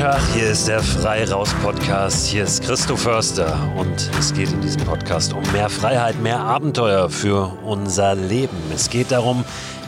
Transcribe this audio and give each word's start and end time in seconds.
Tag, 0.00 0.22
hier 0.32 0.48
ist 0.48 0.66
der 0.66 0.82
Frei 0.82 1.26
Raus 1.26 1.54
Podcast. 1.62 2.26
Hier 2.26 2.44
ist 2.44 2.62
Christoph 2.62 3.02
Förster 3.02 3.70
und 3.76 4.10
es 4.18 4.32
geht 4.32 4.50
in 4.50 4.62
diesem 4.62 4.82
Podcast 4.84 5.34
um 5.34 5.42
mehr 5.52 5.68
Freiheit, 5.68 6.18
mehr 6.22 6.40
Abenteuer 6.40 7.10
für 7.10 7.58
unser 7.66 8.14
Leben. 8.14 8.56
Es 8.74 8.88
geht 8.88 9.10
darum, 9.10 9.44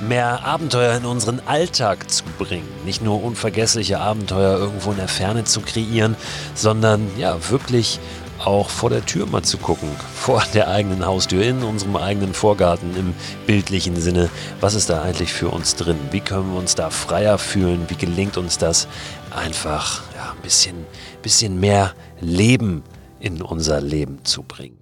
mehr 0.07 0.45
Abenteuer 0.45 0.99
in 0.99 1.07
unseren 1.07 1.41
Alltag 1.47 2.11
zu 2.11 2.25
bringen. 2.39 2.69
Nicht 2.85 3.01
nur 3.01 3.25
unvergessliche 3.25 4.01
Abenteuer 4.01 4.59
irgendwo 4.59 4.91
in 4.91 4.99
der 4.99 5.09
Ferne 5.09 5.45
zu 5.45 5.63
kreieren, 5.63 6.15
sondern 6.55 7.09
ja, 7.17 7.39
wirklich 7.49 7.99
auch 8.47 8.69
vor 8.69 8.91
der 8.91 9.05
Tür 9.05 9.27
mal 9.27 9.43
zu 9.43 9.59
gucken, 9.59 9.89
vor 10.15 10.43
der 10.55 10.69
eigenen 10.69 11.07
Haustür, 11.07 11.43
in 11.45 11.63
unserem 11.63 11.97
eigenen 11.97 12.35
Vorgarten 12.35 12.97
im 12.97 13.15
bildlichen 13.47 14.01
Sinne. 14.01 14.31
Was 14.61 14.75
ist 14.75 14.91
da 14.91 15.03
eigentlich 15.03 15.33
für 15.33 15.49
uns 15.49 15.77
drin? 15.77 15.99
Wie 16.11 16.21
können 16.21 16.53
wir 16.53 16.59
uns 16.59 16.75
da 16.75 16.91
freier 16.91 17.39
fühlen? 17.39 17.85
Wie 17.89 17.97
gelingt 17.97 18.37
uns 18.37 18.59
das, 18.59 18.89
einfach 19.31 20.03
ja, 20.15 20.33
ein 20.33 20.43
bisschen, 20.43 20.87
bisschen 21.23 21.61
mehr 21.61 21.95
Leben 22.21 22.83
in 23.21 23.43
unser 23.43 23.81
Leben 23.81 24.25
zu 24.25 24.43
bringen? 24.43 24.82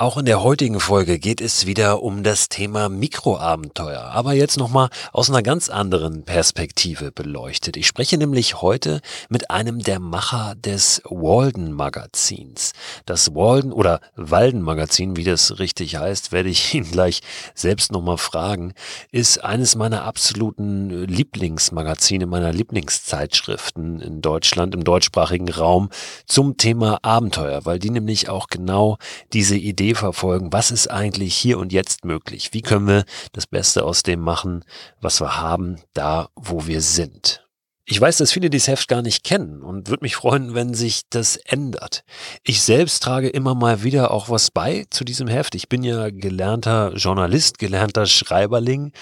Auch 0.00 0.16
in 0.16 0.26
der 0.26 0.44
heutigen 0.44 0.78
Folge 0.78 1.18
geht 1.18 1.40
es 1.40 1.66
wieder 1.66 2.04
um 2.04 2.22
das 2.22 2.48
Thema 2.48 2.88
Mikroabenteuer, 2.88 4.00
aber 4.00 4.32
jetzt 4.32 4.56
nochmal 4.56 4.90
aus 5.12 5.28
einer 5.28 5.42
ganz 5.42 5.70
anderen 5.70 6.22
Perspektive 6.22 7.10
beleuchtet. 7.10 7.76
Ich 7.76 7.88
spreche 7.88 8.16
nämlich 8.16 8.62
heute 8.62 9.00
mit 9.28 9.50
einem 9.50 9.80
der 9.80 9.98
Macher 9.98 10.54
des 10.54 11.02
Walden 11.04 11.72
Magazins. 11.72 12.74
Das 13.06 13.34
Walden 13.34 13.72
oder 13.72 13.98
Walden 14.14 14.62
Magazin, 14.62 15.16
wie 15.16 15.24
das 15.24 15.58
richtig 15.58 15.96
heißt, 15.96 16.30
werde 16.30 16.48
ich 16.48 16.74
ihn 16.74 16.88
gleich 16.88 17.20
selbst 17.56 17.90
nochmal 17.90 18.18
fragen, 18.18 18.74
ist 19.10 19.42
eines 19.42 19.74
meiner 19.74 20.04
absoluten 20.04 21.08
Lieblingsmagazine, 21.08 22.26
meiner 22.26 22.52
Lieblingszeitschriften 22.52 24.00
in 24.00 24.22
Deutschland, 24.22 24.76
im 24.76 24.84
deutschsprachigen 24.84 25.48
Raum 25.48 25.88
zum 26.24 26.56
Thema 26.56 27.00
Abenteuer, 27.02 27.64
weil 27.64 27.80
die 27.80 27.90
nämlich 27.90 28.28
auch 28.28 28.46
genau 28.46 28.98
diese 29.32 29.56
Idee 29.56 29.87
Idee 29.88 29.94
verfolgen, 29.94 30.52
was 30.52 30.70
ist 30.70 30.88
eigentlich 30.88 31.34
hier 31.34 31.58
und 31.58 31.72
jetzt 31.72 32.04
möglich? 32.04 32.50
Wie 32.52 32.60
können 32.60 32.86
wir 32.86 33.04
das 33.32 33.46
Beste 33.46 33.84
aus 33.84 34.02
dem 34.02 34.20
machen, 34.20 34.64
was 35.00 35.20
wir 35.20 35.40
haben, 35.40 35.76
da 35.94 36.28
wo 36.36 36.66
wir 36.66 36.82
sind? 36.82 37.44
Ich 37.86 37.98
weiß, 37.98 38.18
dass 38.18 38.32
viele 38.32 38.50
dieses 38.50 38.68
Heft 38.68 38.86
gar 38.88 39.00
nicht 39.00 39.24
kennen 39.24 39.62
und 39.62 39.88
würde 39.88 40.04
mich 40.04 40.16
freuen, 40.16 40.54
wenn 40.54 40.74
sich 40.74 41.08
das 41.08 41.36
ändert. 41.36 42.04
Ich 42.42 42.60
selbst 42.60 43.02
trage 43.02 43.30
immer 43.30 43.54
mal 43.54 43.82
wieder 43.82 44.10
auch 44.10 44.28
was 44.28 44.50
bei 44.50 44.84
zu 44.90 45.04
diesem 45.04 45.26
Heft. 45.26 45.54
Ich 45.54 45.70
bin 45.70 45.82
ja 45.82 46.10
gelernter 46.10 46.92
Journalist, 46.94 47.58
gelernter 47.58 48.04
Schreiberling 48.04 48.92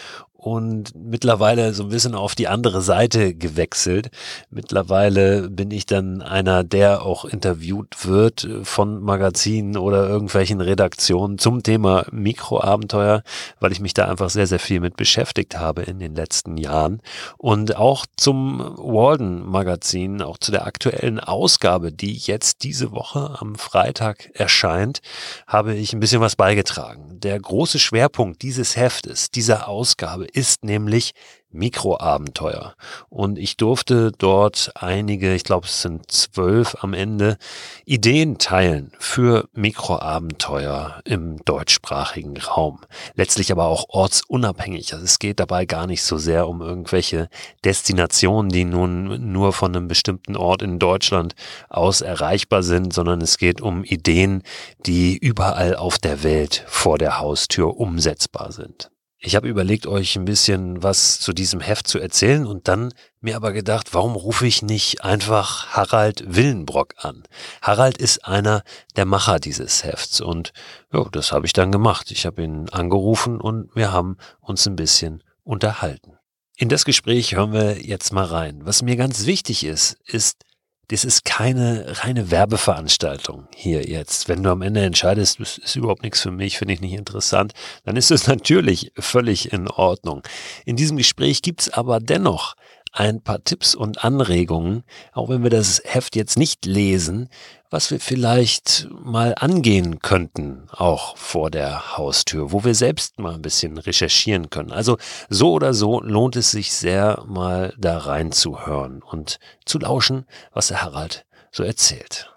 und 0.47 0.93
mittlerweile 0.95 1.75
so 1.75 1.83
ein 1.83 1.89
bisschen 1.89 2.15
auf 2.15 2.37
die 2.37 2.47
andere 2.47 2.81
Seite 2.81 3.35
gewechselt. 3.35 4.11
Mittlerweile 4.49 5.51
bin 5.51 5.73
ich 5.73 5.87
dann 5.87 6.23
einer, 6.23 6.63
der 6.63 7.03
auch 7.03 7.25
interviewt 7.25 8.07
wird 8.07 8.49
von 8.63 9.03
Magazinen 9.03 9.77
oder 9.77 10.09
irgendwelchen 10.09 10.61
Redaktionen 10.61 11.39
zum 11.39 11.65
Thema 11.65 12.07
Mikroabenteuer, 12.13 13.25
weil 13.59 13.73
ich 13.73 13.81
mich 13.81 13.93
da 13.93 14.05
einfach 14.05 14.31
sehr, 14.31 14.47
sehr 14.47 14.61
viel 14.61 14.79
mit 14.79 14.97
beschäftigt 14.97 15.59
habe 15.59 15.83
in 15.83 15.99
den 15.99 16.15
letzten 16.15 16.57
Jahren. 16.59 17.03
Und 17.39 17.75
auch 17.75 18.07
zum 18.17 18.61
Walden 18.79 19.45
Magazin, 19.45 20.23
auch 20.23 20.39
zu 20.39 20.53
der 20.53 20.65
aktuellen 20.65 21.19
Ausgabe, 21.19 21.91
die 21.91 22.15
jetzt 22.15 22.63
diese 22.63 22.93
Woche 22.93 23.37
am 23.41 23.57
Freitag 23.57 24.31
erscheint, 24.35 25.01
habe 25.49 25.75
ich 25.75 25.93
ein 25.93 25.99
bisschen 25.99 26.21
was 26.21 26.37
beigetragen. 26.37 27.19
Der 27.19 27.41
große 27.41 27.81
Schwerpunkt 27.81 28.43
dieses 28.43 28.77
Heftes, 28.77 29.33
dieser 29.33 29.67
Ausgabe 29.67 30.36
ist 30.37 30.65
nämlich 30.65 31.13
Mikroabenteuer. 31.51 32.75
Und 33.09 33.39
ich 33.39 33.57
durfte 33.57 34.13
dort 34.13 34.71
einige, 34.75 35.35
ich 35.35 35.45
glaube 35.45 35.67
es 35.67 35.81
sind 35.81 36.11
zwölf 36.11 36.77
am 36.81 36.93
Ende, 36.93 37.39
Ideen 37.87 38.37
teilen 38.37 38.93
für 38.99 39.49
Mikroabenteuer 39.55 41.01
im 41.05 41.43
deutschsprachigen 41.45 42.37
Raum. 42.37 42.81
Letztlich 43.15 43.51
aber 43.51 43.67
auch 43.67 43.87
ortsunabhängig. 43.89 44.93
Also 44.93 45.05
es 45.05 45.19
geht 45.19 45.41
dabei 45.41 45.65
gar 45.65 45.87
nicht 45.87 46.03
so 46.03 46.19
sehr 46.19 46.47
um 46.47 46.61
irgendwelche 46.61 47.29
Destinationen, 47.65 48.51
die 48.51 48.65
nun 48.65 49.33
nur 49.33 49.55
von 49.55 49.75
einem 49.75 49.89
bestimmten 49.89 50.37
Ort 50.37 50.61
in 50.61 50.79
Deutschland 50.79 51.35
aus 51.71 52.03
erreichbar 52.03 52.63
sind, 52.63 52.93
sondern 52.93 53.23
es 53.23 53.39
geht 53.39 53.63
um 53.63 53.85
Ideen, 53.85 54.43
die 54.85 55.17
überall 55.17 55.77
auf 55.77 55.99
der 55.99 56.23
Welt 56.23 56.65
vor 56.67 56.99
der 56.99 57.19
Haustür 57.19 57.79
umsetzbar 57.79 58.53
sind. 58.53 58.91
Ich 59.19 59.35
habe 59.35 59.49
überlegt, 59.49 59.87
euch 59.87 60.17
ein 60.17 60.27
bisschen 60.27 60.83
was 60.83 61.19
zu 61.21 61.33
diesem 61.33 61.61
Heft 61.61 61.89
zu 61.89 61.99
erzählen 61.99 62.47
und 62.47 62.69
dann 62.69 62.93
mir 63.21 63.37
aber 63.37 63.53
gedacht, 63.53 63.95
warum 63.95 64.15
rufe 64.15 64.47
ich 64.47 64.63
nicht 64.63 65.05
einfach 65.05 65.69
Harald 65.69 66.23
Willenbrock 66.27 66.95
an? 66.99 67.23
Harald 67.63 67.97
ist 67.97 68.27
einer 68.27 68.63
der 68.95 69.07
Macher 69.07 69.39
dieses 69.39 69.85
Hefts 69.85 70.21
und 70.21 70.53
ja, 70.93 71.05
das 71.11 71.33
habe 71.33 71.47
ich 71.47 71.55
dann 71.55 71.73
gemacht. 71.73 72.11
Ich 72.11 72.27
habe 72.27 72.43
ihn 72.43 72.69
angerufen 72.69 73.41
und 73.41 73.75
wir 73.75 73.91
haben 73.91 74.19
uns 74.41 74.67
ein 74.67 74.77
bisschen 74.77 75.23
unterhalten. 75.45 76.19
In 76.59 76.69
das 76.69 76.85
Gespräch 76.85 77.35
hören 77.35 77.53
wir 77.53 77.83
jetzt 77.83 78.13
mal 78.13 78.25
rein. 78.25 78.61
Was 78.65 78.83
mir 78.83 78.97
ganz 78.97 79.27
wichtig 79.27 79.65
ist, 79.65 79.99
ist, 80.07 80.46
das 80.89 81.05
ist 81.05 81.25
keine 81.25 81.85
reine 82.05 82.31
Werbeveranstaltung 82.31 83.49
hier 83.55 83.89
jetzt. 83.89 84.29
Wenn 84.29 84.43
du 84.43 84.51
am 84.51 84.63
Ende 84.63 84.83
entscheidest, 84.83 85.41
das 85.41 85.59
ist 85.59 85.77
überhaupt 85.77 86.03
nichts 86.03 86.21
für 86.21 86.31
mich, 86.31 86.59
finde 86.59 86.75
ich 86.75 86.81
nicht 86.81 86.93
interessant, 86.93 87.55
dann 87.85 87.97
ist 87.97 88.11
es 88.11 88.27
natürlich 88.29 88.93
völlig 88.99 89.53
in 89.53 89.69
Ordnung. 89.69 90.23
In 90.65 90.77
diesem 90.77 90.97
Gespräch 90.97 91.43
gibt's 91.43 91.69
aber 91.69 91.99
dennoch 91.99 92.55
ein 92.97 93.21
paar 93.21 93.45
Tipps 93.45 93.75
und 93.75 94.05
Anregungen, 94.05 94.83
auch 95.13 95.29
wenn 95.29 95.43
wir 95.43 95.51
das 95.51 95.83
Heft 95.85 96.17
jetzt 96.17 96.39
nicht 96.39 96.65
lesen, 96.65 97.29
was 97.71 97.91
wir 97.91 98.01
vielleicht 98.01 98.89
mal 98.91 99.35
angehen 99.37 99.99
könnten, 100.01 100.67
auch 100.71 101.17
vor 101.17 101.51
der 101.51 101.99
Haustür, 101.99 102.53
wo 102.53 102.65
wir 102.65 102.75
selbst 102.75 103.19
mal 103.19 103.35
ein 103.35 103.43
bisschen 103.43 103.77
recherchieren 103.77 104.49
können. 104.49 104.73
Also 104.73 104.97
so 105.29 105.53
oder 105.53 105.75
so 105.75 106.01
lohnt 106.01 106.37
es 106.37 106.51
sich 106.51 106.73
sehr, 106.73 107.23
mal 107.27 107.75
da 107.77 107.99
reinzuhören 107.99 109.03
und 109.03 109.39
zu 109.67 109.79
lauschen, 109.79 110.25
was 110.53 110.69
der 110.69 110.83
Harald 110.83 111.27
so 111.53 111.65
erzählt. 111.65 112.33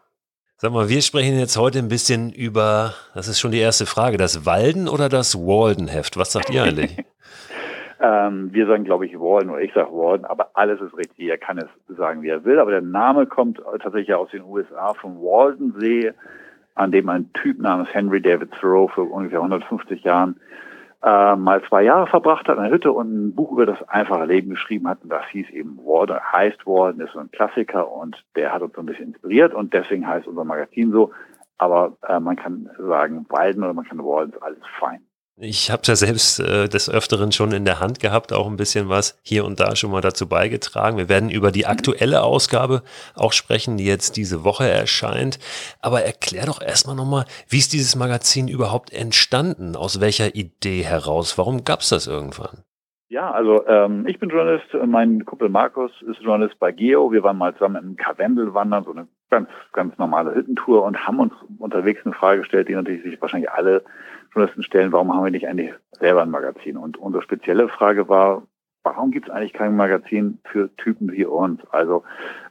Sag 0.57 0.73
mal, 0.73 0.89
wir 0.89 1.01
sprechen 1.01 1.39
jetzt 1.39 1.55
heute 1.55 1.79
ein 1.79 1.87
bisschen 1.87 2.33
über, 2.33 2.93
das 3.13 3.29
ist 3.29 3.39
schon 3.39 3.51
die 3.51 3.59
erste 3.59 3.85
Frage, 3.85 4.17
das 4.17 4.45
Walden 4.45 4.89
oder 4.89 5.07
das 5.07 5.35
Walden-Heft? 5.35 6.17
Was 6.17 6.33
sagt 6.33 6.49
ihr 6.49 6.63
eigentlich? 6.63 6.97
Ähm, 8.01 8.53
wir 8.53 8.65
sagen, 8.65 8.85
glaube 8.85 9.05
ich, 9.05 9.19
Walden 9.19 9.49
oder 9.49 9.61
ich 9.61 9.73
sage 9.73 9.91
Walden, 9.91 10.25
aber 10.25 10.51
alles 10.53 10.79
ist 10.79 10.95
richtig. 10.97 11.27
Er 11.27 11.37
kann 11.37 11.57
es 11.57 11.67
sagen, 11.95 12.21
wie 12.21 12.29
er 12.29 12.45
will. 12.45 12.59
Aber 12.59 12.71
der 12.71 12.81
Name 12.81 13.25
kommt 13.25 13.61
tatsächlich 13.81 14.13
aus 14.13 14.31
den 14.31 14.43
USA 14.43 14.93
vom 14.93 15.17
Waldensee, 15.17 16.13
an 16.75 16.91
dem 16.91 17.09
ein 17.09 17.33
Typ 17.33 17.59
namens 17.59 17.93
Henry 17.93 18.21
David 18.21 18.51
Thoreau 18.53 18.87
für 18.87 19.03
ungefähr 19.03 19.39
150 19.39 20.03
Jahren 20.03 20.39
äh, 21.01 21.35
mal 21.35 21.61
zwei 21.67 21.83
Jahre 21.83 22.07
verbracht 22.07 22.47
hat 22.47 22.57
in 22.57 22.63
einer 22.63 22.73
Hütte 22.73 22.91
und 22.91 23.13
ein 23.13 23.35
Buch 23.35 23.51
über 23.51 23.65
das 23.65 23.81
einfache 23.87 24.25
Leben 24.25 24.49
geschrieben 24.49 24.87
hat. 24.87 25.01
Und 25.03 25.09
das 25.09 25.25
hieß 25.31 25.49
eben 25.51 25.77
Walden, 25.77 26.19
heißt 26.19 26.65
Walden, 26.65 27.01
ist 27.01 27.13
so 27.13 27.19
ein 27.19 27.31
Klassiker 27.31 27.91
und 27.91 28.21
der 28.35 28.53
hat 28.53 28.61
uns 28.61 28.73
so 28.73 28.81
ein 28.81 28.85
bisschen 28.85 29.07
inspiriert 29.09 29.53
und 29.53 29.73
deswegen 29.73 30.07
heißt 30.07 30.27
unser 30.27 30.43
Magazin 30.43 30.91
so. 30.91 31.11
Aber 31.57 31.97
äh, 32.07 32.19
man 32.19 32.35
kann 32.35 32.69
sagen 32.77 33.25
Walden 33.29 33.63
oder 33.63 33.73
man 33.73 33.85
kann 33.85 33.99
Walden, 33.99 34.33
alles 34.41 34.59
fein. 34.79 35.01
Ich 35.41 35.71
habe 35.71 35.83
ja 35.85 35.95
selbst 35.95 36.41
äh, 36.41 36.67
des 36.67 36.89
Öfteren 36.89 37.31
schon 37.31 37.53
in 37.53 37.63
der 37.63 37.79
Hand 37.79 38.01
gehabt, 38.01 38.33
auch 38.33 38.45
ein 38.45 38.57
bisschen 38.57 38.89
was 38.89 39.17
hier 39.23 39.45
und 39.45 39.61
da 39.61 39.73
schon 39.77 39.89
mal 39.89 40.01
dazu 40.01 40.27
beigetragen. 40.27 40.97
Wir 40.97 41.07
werden 41.07 41.29
über 41.29 41.51
die 41.51 41.65
aktuelle 41.65 42.23
Ausgabe 42.23 42.83
auch 43.15 43.31
sprechen, 43.31 43.77
die 43.77 43.85
jetzt 43.85 44.17
diese 44.17 44.43
Woche 44.43 44.67
erscheint. 44.67 45.39
Aber 45.81 46.01
erklär 46.01 46.45
doch 46.45 46.61
erstmal 46.61 46.97
nochmal, 46.97 47.23
wie 47.47 47.59
ist 47.59 47.71
dieses 47.71 47.95
Magazin 47.95 48.49
überhaupt 48.49 48.91
entstanden? 48.91 49.77
Aus 49.77 50.01
welcher 50.01 50.35
Idee 50.35 50.81
heraus? 50.81 51.37
Warum 51.37 51.63
gab 51.63 51.79
es 51.79 51.89
das 51.89 52.05
irgendwann? 52.05 52.65
Ja, 53.07 53.31
also 53.31 53.65
ähm, 53.65 54.05
ich 54.07 54.19
bin 54.19 54.29
Journalist, 54.29 54.67
mein 54.85 55.23
Kumpel 55.23 55.47
Markus 55.47 55.91
ist 56.01 56.21
Journalist 56.21 56.59
bei 56.59 56.73
Geo. 56.73 57.13
Wir 57.13 57.23
waren 57.23 57.37
mal 57.37 57.53
zusammen 57.53 57.81
im 57.81 57.95
Karwendel 57.95 58.53
wandern, 58.53 58.83
so 58.83 58.91
eine 58.91 59.07
ganz, 59.29 59.47
ganz 59.71 59.97
normale 59.97 60.35
Hüttentour 60.35 60.83
und 60.83 61.07
haben 61.07 61.19
uns 61.19 61.33
unterwegs 61.59 62.01
eine 62.03 62.13
Frage 62.13 62.41
gestellt, 62.41 62.67
die 62.67 62.75
natürlich 62.75 63.03
sich 63.03 63.21
wahrscheinlich 63.21 63.49
alle 63.49 63.83
Journalisten 64.33 64.63
stellen, 64.63 64.91
warum 64.91 65.13
haben 65.13 65.23
wir 65.23 65.31
nicht 65.31 65.47
eigentlich 65.47 65.73
selber 65.99 66.21
ein 66.21 66.29
Magazin? 66.29 66.77
Und 66.77 66.97
unsere 66.97 67.23
spezielle 67.23 67.67
Frage 67.69 68.09
war, 68.09 68.43
warum 68.83 69.11
gibt 69.11 69.27
es 69.27 69.33
eigentlich 69.33 69.53
kein 69.53 69.75
Magazin 69.75 70.39
für 70.45 70.75
Typen 70.77 71.11
wie 71.11 71.25
uns? 71.25 71.61
Also 71.71 72.03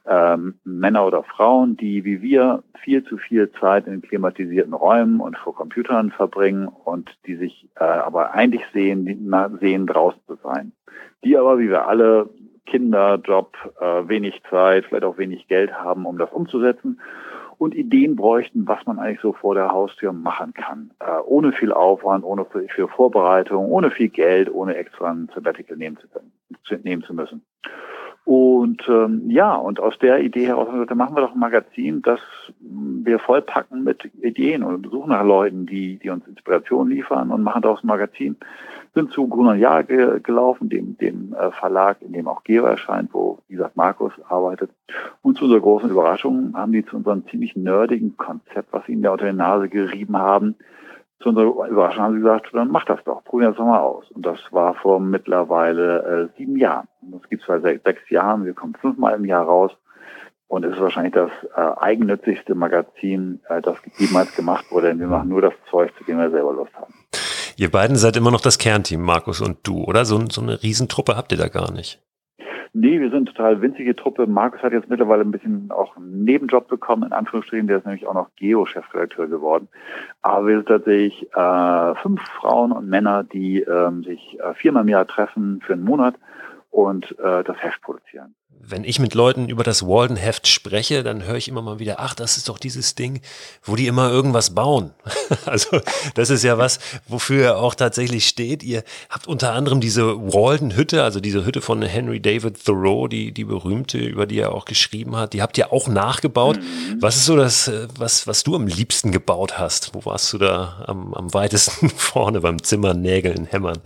ähm, 0.07 0.59
Männer 0.65 1.07
oder 1.07 1.23
Frauen, 1.23 1.77
die 1.77 2.05
wie 2.05 2.23
wir 2.23 2.63
viel 2.83 3.05
zu 3.05 3.19
viel 3.19 3.51
Zeit 3.53 3.87
in 3.87 4.03
klimatisierten 4.03 4.75
Räumen 4.75 5.21
und 5.21 5.37
vor 5.37 5.55
Computern 5.55 6.11
verbringen 6.11 6.69
und 6.69 7.17
die 7.27 7.37
sich 7.37 7.69
äh, 7.77 7.85
aber 7.85 8.35
eigentlich 8.35 8.65
sehen, 8.73 9.19
na, 9.25 9.51
sehen 9.61 9.87
draußen 9.87 10.21
zu 10.27 10.37
sein. 10.43 10.73
Die 11.25 11.37
aber, 11.37 11.59
wie 11.59 11.69
wir 11.69 11.89
alle, 11.89 12.29
Kinder, 12.67 13.19
Job, 13.25 13.57
äh, 13.81 14.09
wenig 14.09 14.43
Zeit, 14.51 14.85
vielleicht 14.85 15.05
auch 15.05 15.17
wenig 15.17 15.49
Geld 15.49 15.73
haben, 15.73 16.05
um 16.05 16.19
das 16.19 16.31
umzusetzen 16.31 17.01
und 17.59 17.75
Ideen 17.75 18.17
bräuchten, 18.17 18.67
was 18.67 18.87
man 18.87 18.99
eigentlich 18.99 19.21
so 19.21 19.33
vor 19.33 19.55
der 19.55 19.71
Haustür 19.71 20.13
machen 20.13 20.55
kann. 20.55 20.93
Äh, 21.01 21.19
ohne 21.25 21.53
viel 21.53 21.73
Aufwand, 21.73 22.25
ohne 22.25 22.47
viel 22.75 22.87
Vorbereitung, 22.89 23.67
ohne 23.67 23.91
viel 23.91 24.09
Geld, 24.09 24.53
ohne 24.53 24.77
extra 24.77 25.11
ein 25.11 25.29
Sabbatical 25.35 25.77
nehmen 25.77 25.99
zu, 25.99 26.07
können, 26.09 26.33
nehmen 26.85 27.03
zu 27.03 27.15
müssen. 27.15 27.43
Und 28.29 28.87
ähm, 28.91 29.31
ja, 29.31 29.55
und 29.55 29.81
aus 29.81 29.99
der 30.01 30.21
Idee 30.21 30.49
heraus 30.49 30.69
haben 30.69 30.81
wir 30.81 30.85
gesagt, 30.85 30.99
machen 30.99 31.17
wir 31.17 31.23
doch 31.23 31.33
ein 31.33 31.39
Magazin, 31.39 32.03
das 32.03 32.21
wir 32.61 33.19
vollpacken 33.21 33.85
mit 33.85 34.05
Ideen 34.21 34.63
und 34.63 34.91
suchen 34.91 35.09
nach 35.09 35.25
Leuten, 35.25 35.65
die, 35.65 35.97
die 35.97 36.11
uns 36.11 36.29
Inspiration 36.29 36.91
liefern 36.91 37.31
und 37.31 37.43
machen 37.43 37.63
daraus 37.63 37.83
ein 37.83 37.87
Magazin. 37.87 38.37
Sind 38.95 39.13
zu 39.13 39.29
Grun 39.29 39.47
und 39.47 39.59
Jahr 39.59 39.83
ge 39.83 40.21
gelaufen, 40.21 40.69
dem, 40.69 40.99
dem 40.99 41.35
äh, 41.41 41.53
Verlag, 41.53 42.03
in 42.03 42.13
dem 42.13 42.29
auch 42.29 42.45
Geo 42.45 42.67
erscheint, 42.67 43.15
wo, 43.15 43.39
wie 43.49 43.55
gesagt, 43.55 43.79
Markus 43.79 44.13
arbeitet. 44.29 44.73
Und 45.23 45.39
zu 45.39 45.45
unserer 45.45 45.63
großen 45.63 45.89
Überraschung 45.89 46.53
haben 46.55 46.73
die 46.73 46.85
zu 46.85 46.97
unserem 46.97 47.27
ziemlich 47.29 47.57
nerdigen 47.57 48.19
Konzept, 48.19 48.75
was 48.75 48.85
sie 48.85 48.93
ihnen 48.93 49.05
da 49.05 49.13
unter 49.13 49.25
die 49.25 49.39
Nase 49.39 49.71
gerieben 49.71 50.19
haben, 50.19 50.55
zu 51.21 51.31
unserer 51.31 51.69
Überraschung 51.69 52.03
haben 52.03 52.15
sie 52.15 52.21
gesagt, 52.21 52.51
dann 52.53 52.71
mach 52.71 52.85
das 52.85 53.03
doch, 53.05 53.25
probier 53.25 53.49
das 53.49 53.57
doch 53.57 53.65
mal 53.65 53.81
aus. 53.81 54.11
Und 54.11 54.25
das 54.25 54.39
war 54.51 54.75
vor 54.75 55.01
mittlerweile 55.01 56.31
äh, 56.35 56.39
sieben 56.39 56.57
Jahren. 56.57 56.87
Das 57.03 57.29
gibt 57.29 57.43
es 57.43 57.49
seit 57.49 57.63
sechs, 57.63 57.83
sechs 57.85 58.11
Jahren, 58.11 58.45
wir 58.45 58.55
kommen 58.55 58.75
fünfmal 58.81 59.15
im 59.15 59.25
Jahr 59.25 59.45
raus. 59.45 59.73
Und 60.47 60.65
es 60.65 60.75
ist 60.75 60.81
wahrscheinlich 60.81 61.13
das 61.13 61.31
äh, 61.55 61.61
eigennützigste 61.61 62.55
Magazin, 62.55 63.41
äh, 63.49 63.61
das 63.61 63.77
jemals 63.99 64.35
gemacht 64.35 64.71
wurde, 64.71 64.89
denn 64.89 65.01
wir 65.01 65.09
machen 65.09 65.29
nur 65.29 65.43
das 65.43 65.53
Zeug, 65.71 65.93
zu 65.99 66.05
dem 66.05 66.19
wir 66.19 66.31
selber 66.31 66.55
Lust 66.55 66.75
haben. 66.75 66.95
Ihr 67.57 67.71
beiden 67.71 67.97
seid 67.97 68.17
immer 68.17 68.31
noch 68.31 68.41
das 68.41 68.57
Kernteam, 68.59 69.03
Markus 69.03 69.41
und 69.41 69.59
du, 69.65 69.83
oder? 69.85 70.05
So, 70.05 70.23
so 70.31 70.41
eine 70.41 70.63
Riesentruppe 70.63 71.17
habt 71.17 71.33
ihr 71.33 71.39
da 71.39 71.49
gar 71.49 71.73
nicht. 71.73 72.01
Nee, 72.73 73.01
wir 73.01 73.11
sind 73.11 73.27
total 73.27 73.61
winzige 73.63 73.97
Truppe. 73.97 74.27
Markus 74.27 74.63
hat 74.63 74.73
jetzt 74.73 74.91
mittlerweile 74.91 75.23
ein 75.23 75.31
bisschen 75.31 75.71
auch 75.71 75.97
einen 75.97 76.25
Nebenjob 76.25 76.69
bekommen, 76.69 77.05
in 77.05 77.13
Anführungsstrichen. 77.13 77.67
Der 77.67 77.79
ist 77.79 77.87
nämlich 77.87 78.07
auch 78.07 78.15
noch 78.15 78.29
Geo-Chefredakteur 78.37 79.27
geworden. 79.27 79.69
Aber 80.23 80.47
wir 80.47 80.57
sind 80.57 80.69
tatsächlich 80.69 81.33
äh, 81.35 81.95
fünf 81.97 82.23
Frauen 82.23 82.73
und 82.73 82.89
Männer, 82.89 83.25
die 83.25 83.61
ähm, 83.61 84.05
sich 84.05 84.39
äh, 84.41 84.55
viermal 84.55 84.83
im 84.83 84.89
Jahr 84.89 85.07
treffen 85.07 85.61
für 85.65 85.73
einen 85.73 85.85
Monat 85.85 86.15
und 86.71 87.19
äh, 87.19 87.45
das 87.45 87.57
Heft 87.59 87.81
produzieren 87.83 88.35
wenn 88.61 88.85
ich 88.85 88.99
mit 88.99 89.15
Leuten 89.15 89.49
über 89.49 89.63
das 89.63 89.87
Walden-Heft 89.87 90.47
spreche, 90.47 91.03
dann 91.03 91.25
höre 91.25 91.37
ich 91.37 91.49
immer 91.49 91.63
mal 91.63 91.79
wieder, 91.79 92.01
ach, 92.01 92.15
das 92.15 92.37
ist 92.37 92.49
doch 92.49 92.59
dieses 92.59 92.95
Ding, 92.95 93.21
wo 93.63 93.77
die 93.77 93.87
immer 93.87 94.11
irgendwas 94.11 94.55
bauen. 94.55 94.93
also 95.47 95.81
das 96.15 96.31
ist 96.31 96.45
ja 96.45 96.59
was, 96.59 96.79
wofür 97.07 97.45
er 97.45 97.59
auch 97.59 97.75
tatsächlich 97.75 98.27
steht. 98.27 98.63
Ihr 98.63 98.83
habt 99.11 99.27
unter 99.27 99.53
anderem 99.53 99.81
diese 99.81 100.17
Walden-Hütte, 100.17 101.03
also 101.03 101.21
diese 101.21 101.45
Hütte 101.45 101.61
von 101.61 101.83
Henry 101.83 102.21
David 102.21 102.65
Thoreau, 102.65 103.09
die, 103.09 103.33
die 103.33 103.45
berühmte, 103.45 103.99
über 103.99 104.27
die 104.27 104.39
er 104.39 104.53
auch 104.53 104.65
geschrieben 104.65 105.17
hat, 105.17 105.33
die 105.33 105.43
habt 105.43 105.57
ihr 105.59 105.73
auch 105.73 105.89
nachgebaut. 105.89 106.57
Mhm. 106.57 107.01
Was 107.01 107.17
ist 107.17 107.27
so 107.27 107.37
das, 107.37 107.69
äh, 107.69 107.89
was, 107.97 108.27
was 108.27 108.43
du 108.43 108.57
am 108.57 108.67
liebsten 108.67 109.13
gebaut 109.13 109.59
hast? 109.59 109.95
Wo 109.95 110.05
warst 110.05 110.33
du 110.33 110.39
da 110.39 110.85
am, 110.87 111.15
am 111.15 111.33
weitesten 111.33 111.91
vorne 111.97 112.41
beim 112.41 112.63
Zimmern, 112.63 113.01
Nägeln, 113.01 113.47
Hämmern? 113.47 113.79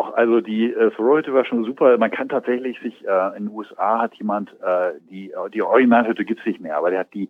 Auch 0.00 0.14
also 0.14 0.40
die 0.40 0.72
äh, 0.72 0.90
Sorority 0.96 1.34
war 1.34 1.44
schon 1.44 1.62
super. 1.64 1.98
Man 1.98 2.10
kann 2.10 2.30
tatsächlich 2.30 2.80
sich, 2.80 3.06
äh, 3.06 3.36
in 3.36 3.44
den 3.44 3.54
USA 3.54 4.00
hat 4.00 4.14
jemand, 4.14 4.50
äh, 4.62 4.92
die, 5.10 5.30
die 5.52 5.60
Originalhütte 5.60 6.24
gibt's 6.24 6.46
nicht 6.46 6.58
mehr, 6.58 6.78
aber 6.78 6.88
der 6.88 7.00
hat 7.00 7.12
die 7.12 7.28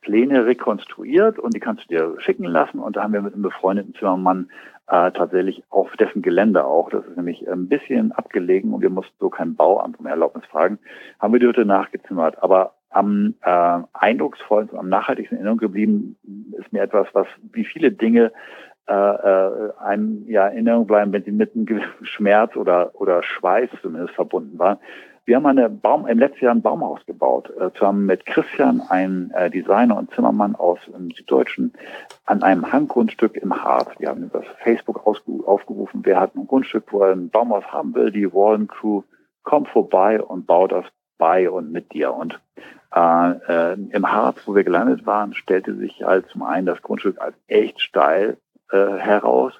Pläne 0.00 0.46
rekonstruiert 0.46 1.40
und 1.40 1.54
die 1.54 1.60
kannst 1.60 1.84
du 1.84 1.88
dir 1.88 2.14
schicken 2.20 2.44
lassen. 2.44 2.78
Und 2.78 2.94
da 2.94 3.02
haben 3.02 3.14
wir 3.14 3.20
mit 3.20 3.34
einem 3.34 3.42
befreundeten 3.42 3.96
Zimmermann 3.96 4.48
äh, 4.86 5.10
tatsächlich 5.10 5.64
auf 5.70 5.90
dessen 5.96 6.22
Gelände 6.22 6.64
auch, 6.64 6.88
das 6.88 7.04
ist 7.04 7.16
nämlich 7.16 7.50
ein 7.50 7.68
bisschen 7.68 8.12
abgelegen 8.12 8.72
und 8.72 8.80
wir 8.80 8.90
mussten 8.90 9.16
so 9.18 9.28
kein 9.28 9.56
Bauamt 9.56 9.98
um 9.98 10.06
Erlaubnis 10.06 10.44
fragen, 10.44 10.78
haben 11.18 11.32
wir 11.32 11.40
die 11.40 11.48
Hütte 11.48 11.64
nachgezimmert. 11.64 12.40
Aber 12.40 12.74
am 12.90 13.34
äh, 13.42 13.78
eindrucksvollsten, 13.92 14.78
am 14.78 14.88
nachhaltigsten 14.88 15.36
in 15.36 15.46
Erinnerung 15.46 15.58
geblieben 15.58 16.16
ist 16.60 16.72
mir 16.72 16.82
etwas, 16.82 17.08
was 17.12 17.26
wie 17.50 17.64
viele 17.64 17.90
Dinge 17.90 18.30
äh, 18.86 18.92
äh, 18.92 19.72
einem 19.78 20.24
ja 20.28 20.46
in 20.48 20.66
Erinnerung 20.66 20.86
bleiben, 20.86 21.12
wenn 21.12 21.24
sie 21.24 21.32
mit 21.32 21.54
einem 21.54 21.66
gewissen 21.66 22.04
Schmerz 22.04 22.54
oder, 22.56 22.90
oder 22.94 23.22
Schweiß 23.22 23.70
zumindest 23.80 24.14
verbunden 24.14 24.58
waren. 24.58 24.78
Wir 25.26 25.36
haben 25.36 25.46
eine 25.46 25.70
Baum, 25.70 26.06
im 26.06 26.18
letzten 26.18 26.44
Jahr 26.44 26.54
ein 26.54 26.60
Baumhaus 26.60 27.00
gebaut, 27.06 27.50
äh, 27.58 27.72
zusammen 27.72 28.04
mit 28.04 28.26
Christian, 28.26 28.82
ein 28.90 29.30
äh, 29.34 29.48
Designer 29.48 29.96
und 29.96 30.10
Zimmermann 30.14 30.54
aus 30.54 30.78
dem 30.86 31.10
Süddeutschen, 31.12 31.72
an 32.26 32.42
einem 32.42 32.70
Hanggrundstück 32.70 33.36
im 33.36 33.64
Harz. 33.64 33.88
Wir 33.98 34.10
haben 34.10 34.24
über 34.24 34.42
Facebook 34.62 35.06
aufgerufen, 35.06 36.00
wer 36.04 36.20
hat 36.20 36.34
ein 36.36 36.46
Grundstück, 36.46 36.92
wo 36.92 37.00
er 37.00 37.12
ein 37.12 37.30
Baumhaus 37.30 37.64
haben 37.72 37.94
will, 37.94 38.10
die 38.10 38.30
Wallen 38.34 38.68
Crew 38.68 39.02
kommt 39.44 39.68
vorbei 39.68 40.20
und 40.20 40.46
baut 40.46 40.72
das 40.72 40.84
bei 41.16 41.48
und 41.48 41.72
mit 41.72 41.94
dir. 41.94 42.12
Und 42.12 42.38
äh, 42.94 43.30
äh, 43.30 43.76
im 43.92 44.12
Harz, 44.12 44.40
wo 44.44 44.54
wir 44.54 44.64
gelandet 44.64 45.06
waren, 45.06 45.32
stellte 45.32 45.74
sich 45.74 46.02
halt 46.02 46.26
zum 46.28 46.42
einen 46.42 46.66
das 46.66 46.82
Grundstück 46.82 47.18
als 47.18 47.34
echt 47.48 47.80
steil 47.80 48.36
äh, 48.74 48.98
heraus. 48.98 49.52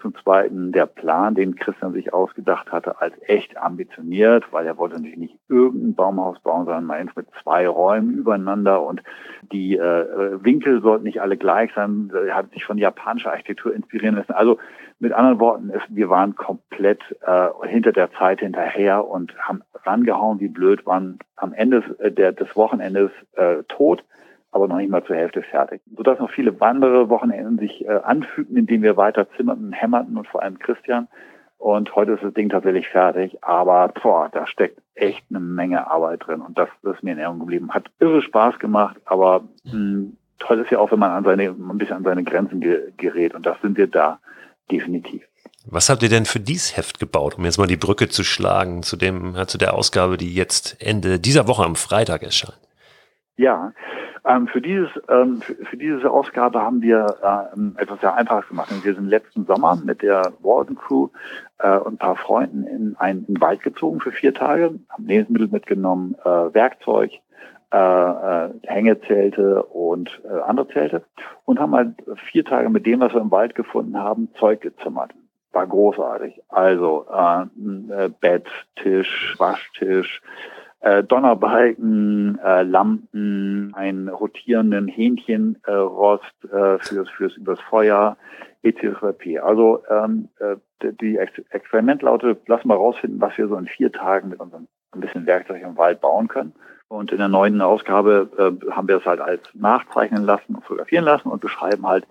Zum 0.00 0.14
Zweiten 0.14 0.72
der 0.72 0.86
Plan, 0.86 1.34
den 1.34 1.56
Christian 1.56 1.94
sich 1.94 2.12
ausgedacht 2.12 2.70
hatte, 2.70 3.00
als 3.00 3.14
echt 3.22 3.56
ambitioniert, 3.56 4.44
weil 4.52 4.66
er 4.66 4.76
wollte 4.76 4.96
natürlich 4.96 5.16
nicht 5.16 5.38
irgendein 5.48 5.94
Baumhaus 5.94 6.38
bauen, 6.40 6.66
sondern 6.66 6.84
meins 6.84 7.16
mit 7.16 7.26
zwei 7.42 7.66
Räumen 7.66 8.14
übereinander 8.14 8.82
und 8.82 9.02
die 9.50 9.76
äh, 9.76 10.44
Winkel 10.44 10.82
sollten 10.82 11.04
nicht 11.04 11.22
alle 11.22 11.36
gleich 11.38 11.72
sein. 11.74 12.12
Er 12.14 12.36
hat 12.36 12.50
sich 12.52 12.64
von 12.64 12.78
japanischer 12.78 13.30
Architektur 13.30 13.74
inspirieren 13.74 14.16
lassen. 14.16 14.32
Also 14.32 14.58
mit 15.00 15.12
anderen 15.12 15.40
Worten, 15.40 15.70
es, 15.70 15.82
wir 15.88 16.10
waren 16.10 16.36
komplett 16.36 17.00
äh, 17.22 17.48
hinter 17.66 17.92
der 17.92 18.12
Zeit 18.12 18.40
hinterher 18.40 19.08
und 19.08 19.34
haben 19.38 19.62
rangehauen 19.84 20.40
wie 20.40 20.48
blöd, 20.48 20.84
waren 20.84 21.18
am 21.36 21.54
Ende 21.54 21.82
äh, 21.98 22.12
der, 22.12 22.32
des 22.32 22.54
Wochenendes 22.54 23.10
äh, 23.32 23.62
tot 23.68 24.04
aber 24.50 24.68
noch 24.68 24.76
nicht 24.76 24.90
mal 24.90 25.04
zur 25.04 25.16
Hälfte 25.16 25.42
fertig. 25.42 25.82
Sodass 25.96 26.18
noch 26.18 26.30
viele 26.30 26.54
andere 26.60 27.08
Wochenenden 27.08 27.58
sich 27.58 27.84
äh, 27.84 28.00
anfügten, 28.02 28.56
indem 28.56 28.82
wir 28.82 28.96
weiter 28.96 29.28
zimmerten, 29.36 29.72
hämmerten 29.72 30.16
und 30.16 30.26
vor 30.26 30.42
allem 30.42 30.58
Christian. 30.58 31.08
Und 31.58 31.94
heute 31.96 32.12
ist 32.12 32.22
das 32.22 32.34
Ding 32.34 32.48
tatsächlich 32.50 32.88
fertig, 32.88 33.42
aber 33.42 33.88
boah, 33.88 34.28
da 34.32 34.46
steckt 34.46 34.80
echt 34.94 35.24
eine 35.28 35.40
Menge 35.40 35.90
Arbeit 35.90 36.26
drin 36.26 36.40
und 36.40 36.56
das, 36.56 36.68
das 36.82 36.96
ist 36.96 37.02
mir 37.02 37.12
in 37.12 37.18
Erinnerung 37.18 37.40
geblieben. 37.40 37.70
Hat 37.70 37.90
irre 37.98 38.22
Spaß 38.22 38.60
gemacht, 38.60 38.96
aber 39.04 39.40
mh, 39.64 39.72
hm, 39.72 40.16
toll 40.38 40.60
ist 40.60 40.70
ja 40.70 40.78
auch, 40.78 40.92
wenn 40.92 41.00
man 41.00 41.10
an 41.10 41.24
seine, 41.24 41.48
ein 41.48 41.78
bisschen 41.78 41.96
an 41.96 42.04
seine 42.04 42.22
Grenzen 42.22 42.60
ge 42.60 42.92
gerät 42.96 43.34
und 43.34 43.44
das 43.44 43.60
sind 43.60 43.76
wir 43.76 43.88
da 43.88 44.20
definitiv. 44.70 45.24
Was 45.66 45.90
habt 45.90 46.02
ihr 46.04 46.08
denn 46.08 46.26
für 46.26 46.40
dies 46.40 46.76
Heft 46.76 47.00
gebaut, 47.00 47.36
um 47.36 47.44
jetzt 47.44 47.58
mal 47.58 47.66
die 47.66 47.76
Brücke 47.76 48.08
zu 48.08 48.22
schlagen 48.22 48.84
zu 48.84 48.96
dem, 48.96 49.34
zu 49.48 49.58
der 49.58 49.74
Ausgabe, 49.74 50.16
die 50.16 50.32
jetzt 50.32 50.80
Ende 50.80 51.18
dieser 51.18 51.48
Woche 51.48 51.64
am 51.64 51.74
Freitag 51.74 52.22
erscheint? 52.22 52.67
Ja, 53.38 53.72
ähm, 54.24 54.48
für, 54.48 54.60
dieses, 54.60 54.90
ähm, 55.08 55.40
für, 55.40 55.54
für, 55.54 55.76
diese 55.76 56.10
Ausgabe 56.10 56.60
haben 56.60 56.82
wir 56.82 57.06
äh, 57.22 57.80
etwas 57.80 58.00
sehr 58.00 58.12
Einfaches 58.14 58.48
gemacht. 58.48 58.68
wir 58.84 58.94
sind 58.94 59.06
letzten 59.06 59.46
Sommer 59.46 59.76
mit 59.76 60.02
der 60.02 60.32
Walden 60.40 60.74
Crew 60.74 61.08
äh, 61.58 61.78
und 61.78 61.94
ein 61.94 61.98
paar 61.98 62.16
Freunden 62.16 62.64
in 62.64 62.96
einen, 62.98 63.24
Wald 63.40 63.62
gezogen 63.62 64.00
für 64.00 64.10
vier 64.10 64.34
Tage, 64.34 64.80
haben 64.88 65.06
Lebensmittel 65.06 65.46
mitgenommen, 65.46 66.16
äh, 66.24 66.52
Werkzeug, 66.52 67.12
äh, 67.72 67.76
äh, 67.76 68.50
Hängezelte 68.64 69.62
und 69.62 70.20
äh, 70.24 70.40
andere 70.40 70.66
Zelte 70.70 71.04
und 71.44 71.60
haben 71.60 71.76
halt 71.76 71.94
vier 72.32 72.44
Tage 72.44 72.68
mit 72.70 72.86
dem, 72.86 72.98
was 72.98 73.14
wir 73.14 73.20
im 73.20 73.30
Wald 73.30 73.54
gefunden 73.54 73.96
haben, 73.98 74.30
Zeug 74.40 74.62
gezimmert. 74.62 75.12
War 75.52 75.66
großartig. 75.66 76.42
Also 76.48 77.06
Bett, 78.20 78.46
Tisch, 78.76 79.34
Waschtisch, 79.38 80.20
äh, 80.80 81.02
Donnerbalken, 81.02 82.38
äh, 82.42 82.62
Lampen, 82.62 83.74
einen 83.74 84.08
rotierenden 84.08 84.88
Hähnchenrost 84.88 86.24
äh, 86.44 86.78
fürs, 86.78 87.08
fürs 87.10 87.36
übers 87.36 87.60
Feuer, 87.60 88.16
etc. 88.62 89.40
Also 89.42 89.82
ähm, 89.90 90.28
äh, 90.38 90.56
die 91.00 91.16
Ex 91.16 91.32
Experiment 91.50 92.02
lautet, 92.02 92.40
lass 92.46 92.64
mal 92.64 92.76
rausfinden, 92.76 93.20
was 93.20 93.36
wir 93.36 93.48
so 93.48 93.56
in 93.56 93.66
vier 93.66 93.90
Tagen 93.92 94.28
mit 94.28 94.40
unserem 94.40 94.68
ein 94.92 95.00
bisschen 95.00 95.26
Werkzeug 95.26 95.62
im 95.62 95.76
Wald 95.76 96.00
bauen 96.00 96.28
können. 96.28 96.52
Und 96.88 97.12
in 97.12 97.18
der 97.18 97.28
neuen 97.28 97.60
Ausgabe 97.60 98.30
äh, 98.38 98.70
haben 98.70 98.88
wir 98.88 98.96
es 98.96 99.04
halt 99.04 99.20
als 99.20 99.42
nachzeichnen 99.52 100.24
lassen 100.24 100.54
und 100.54 100.64
fotografieren 100.64 101.04
lassen 101.04 101.28
und 101.28 101.40
beschreiben 101.40 101.86
halt, 101.86 102.06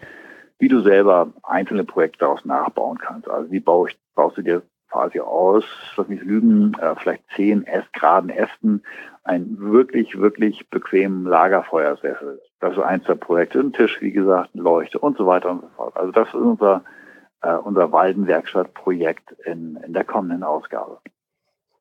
wie 0.59 0.67
du 0.67 0.81
selber 0.81 1.33
einzelne 1.43 1.83
Projekte 1.83 2.19
daraus 2.19 2.45
nachbauen 2.45 2.97
kannst. 2.99 3.27
Also 3.29 3.51
wie 3.51 3.59
baue 3.59 3.89
ich, 3.89 3.97
baust 4.13 4.37
du 4.37 4.41
dir 4.43 4.61
quasi 4.89 5.19
aus, 5.19 5.63
lass 5.95 6.07
mich 6.07 6.21
lügen, 6.21 6.73
äh, 6.79 6.95
vielleicht 6.95 7.23
zehn 7.35 7.65
Graden 7.93 8.29
Ästen, 8.29 8.83
einen 9.23 9.59
wirklich, 9.59 10.17
wirklich 10.19 10.69
bequemen 10.69 11.25
Lagerfeuersessel. 11.25 12.41
Das 12.59 12.73
ist 12.73 12.79
eins 12.79 13.03
der 13.05 13.15
Projekte. 13.15 13.59
Ein 13.59 13.73
Tisch, 13.73 14.01
wie 14.01 14.11
gesagt, 14.11 14.51
eine 14.53 14.63
Leuchte 14.63 14.99
und 14.99 15.17
so 15.17 15.27
weiter 15.27 15.51
und 15.51 15.61
so 15.61 15.67
fort. 15.75 15.97
Also 15.97 16.11
das 16.11 16.27
ist 16.29 16.35
unser, 16.35 16.83
äh, 17.41 17.53
unser 17.53 17.91
Waldenwerkstattprojekt 17.91 19.33
in, 19.45 19.77
in 19.85 19.93
der 19.93 20.05
kommenden 20.05 20.43
Ausgabe. 20.43 20.99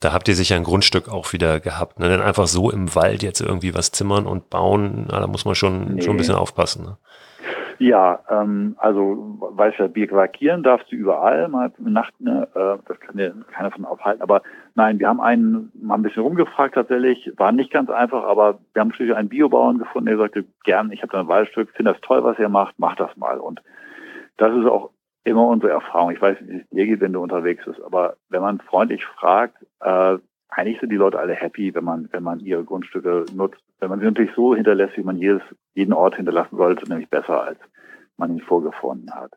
Da 0.00 0.12
habt 0.12 0.28
ihr 0.28 0.34
sicher 0.34 0.56
ein 0.56 0.64
Grundstück 0.64 1.08
auch 1.08 1.32
wieder 1.32 1.60
gehabt. 1.60 1.98
Ne? 1.98 2.08
Denn 2.08 2.20
einfach 2.20 2.46
so 2.46 2.70
im 2.70 2.94
Wald 2.94 3.22
jetzt 3.22 3.40
irgendwie 3.40 3.74
was 3.74 3.92
zimmern 3.92 4.26
und 4.26 4.50
bauen, 4.50 5.06
na, 5.10 5.20
da 5.20 5.26
muss 5.26 5.44
man 5.44 5.54
schon, 5.54 5.94
nee. 5.94 6.02
schon 6.02 6.14
ein 6.14 6.18
bisschen 6.18 6.34
aufpassen. 6.34 6.84
Ne? 6.84 6.98
Ja, 7.78 8.20
ähm, 8.30 8.74
also 8.78 9.36
weißt 9.38 9.78
ja, 9.78 9.86
Bier 9.86 10.06
quakieren 10.06 10.62
darfst 10.62 10.90
du 10.90 10.96
überall, 10.96 11.48
mal 11.48 11.72
Nacht, 11.78 12.18
ne, 12.20 12.48
äh, 12.54 12.78
das 12.86 13.00
kann 13.00 13.16
dir 13.16 13.34
keiner 13.52 13.70
von 13.70 13.84
aufhalten. 13.84 14.22
Aber 14.22 14.42
nein, 14.74 14.98
wir 14.98 15.08
haben 15.08 15.20
einen 15.20 15.70
mal 15.74 15.96
ein 15.96 16.02
bisschen 16.02 16.22
rumgefragt 16.22 16.74
tatsächlich, 16.74 17.32
war 17.36 17.52
nicht 17.52 17.70
ganz 17.70 17.90
einfach, 17.90 18.24
aber 18.24 18.58
wir 18.72 18.80
haben 18.80 18.92
schließlich 18.92 19.16
einen 19.16 19.28
Biobauern 19.28 19.78
gefunden, 19.78 20.06
der 20.06 20.16
sagte, 20.16 20.44
gern, 20.64 20.90
ich 20.90 21.02
habe 21.02 21.12
da 21.12 21.20
ein 21.20 21.28
Waldstück, 21.28 21.70
finde 21.70 21.92
das 21.92 22.00
toll, 22.00 22.24
was 22.24 22.38
ihr 22.38 22.48
macht, 22.48 22.74
mach 22.78 22.96
das 22.96 23.14
mal. 23.16 23.38
Und 23.38 23.62
das 24.38 24.54
ist 24.56 24.66
auch 24.66 24.90
immer 25.24 25.46
unsere 25.46 25.72
Erfahrung. 25.72 26.12
Ich 26.12 26.22
weiß, 26.22 26.38
wie 26.40 26.58
es 26.58 26.68
dir 26.70 26.86
geht, 26.86 27.00
wenn 27.00 27.12
du 27.12 27.20
unterwegs 27.20 27.64
bist, 27.64 27.82
aber 27.82 28.16
wenn 28.30 28.42
man 28.42 28.60
freundlich 28.60 29.04
fragt, 29.04 29.56
äh, 29.80 30.18
eigentlich 30.48 30.80
sind 30.80 30.90
die 30.90 30.96
Leute 30.96 31.18
alle 31.18 31.34
happy, 31.34 31.74
wenn 31.74 31.84
man, 31.84 32.08
wenn 32.12 32.22
man 32.22 32.40
ihre 32.40 32.64
Grundstücke 32.64 33.26
nutzt. 33.34 33.60
Wenn 33.78 33.90
man 33.90 34.00
sie 34.00 34.06
natürlich 34.06 34.34
so 34.34 34.54
hinterlässt, 34.54 34.96
wie 34.96 35.02
man 35.02 35.18
jedes, 35.18 35.42
jeden 35.74 35.92
Ort 35.92 36.16
hinterlassen 36.16 36.56
sollte, 36.56 36.88
nämlich 36.88 37.10
besser, 37.10 37.42
als 37.42 37.58
man 38.16 38.30
ihn 38.30 38.40
vorgefunden 38.40 39.10
hat. 39.14 39.32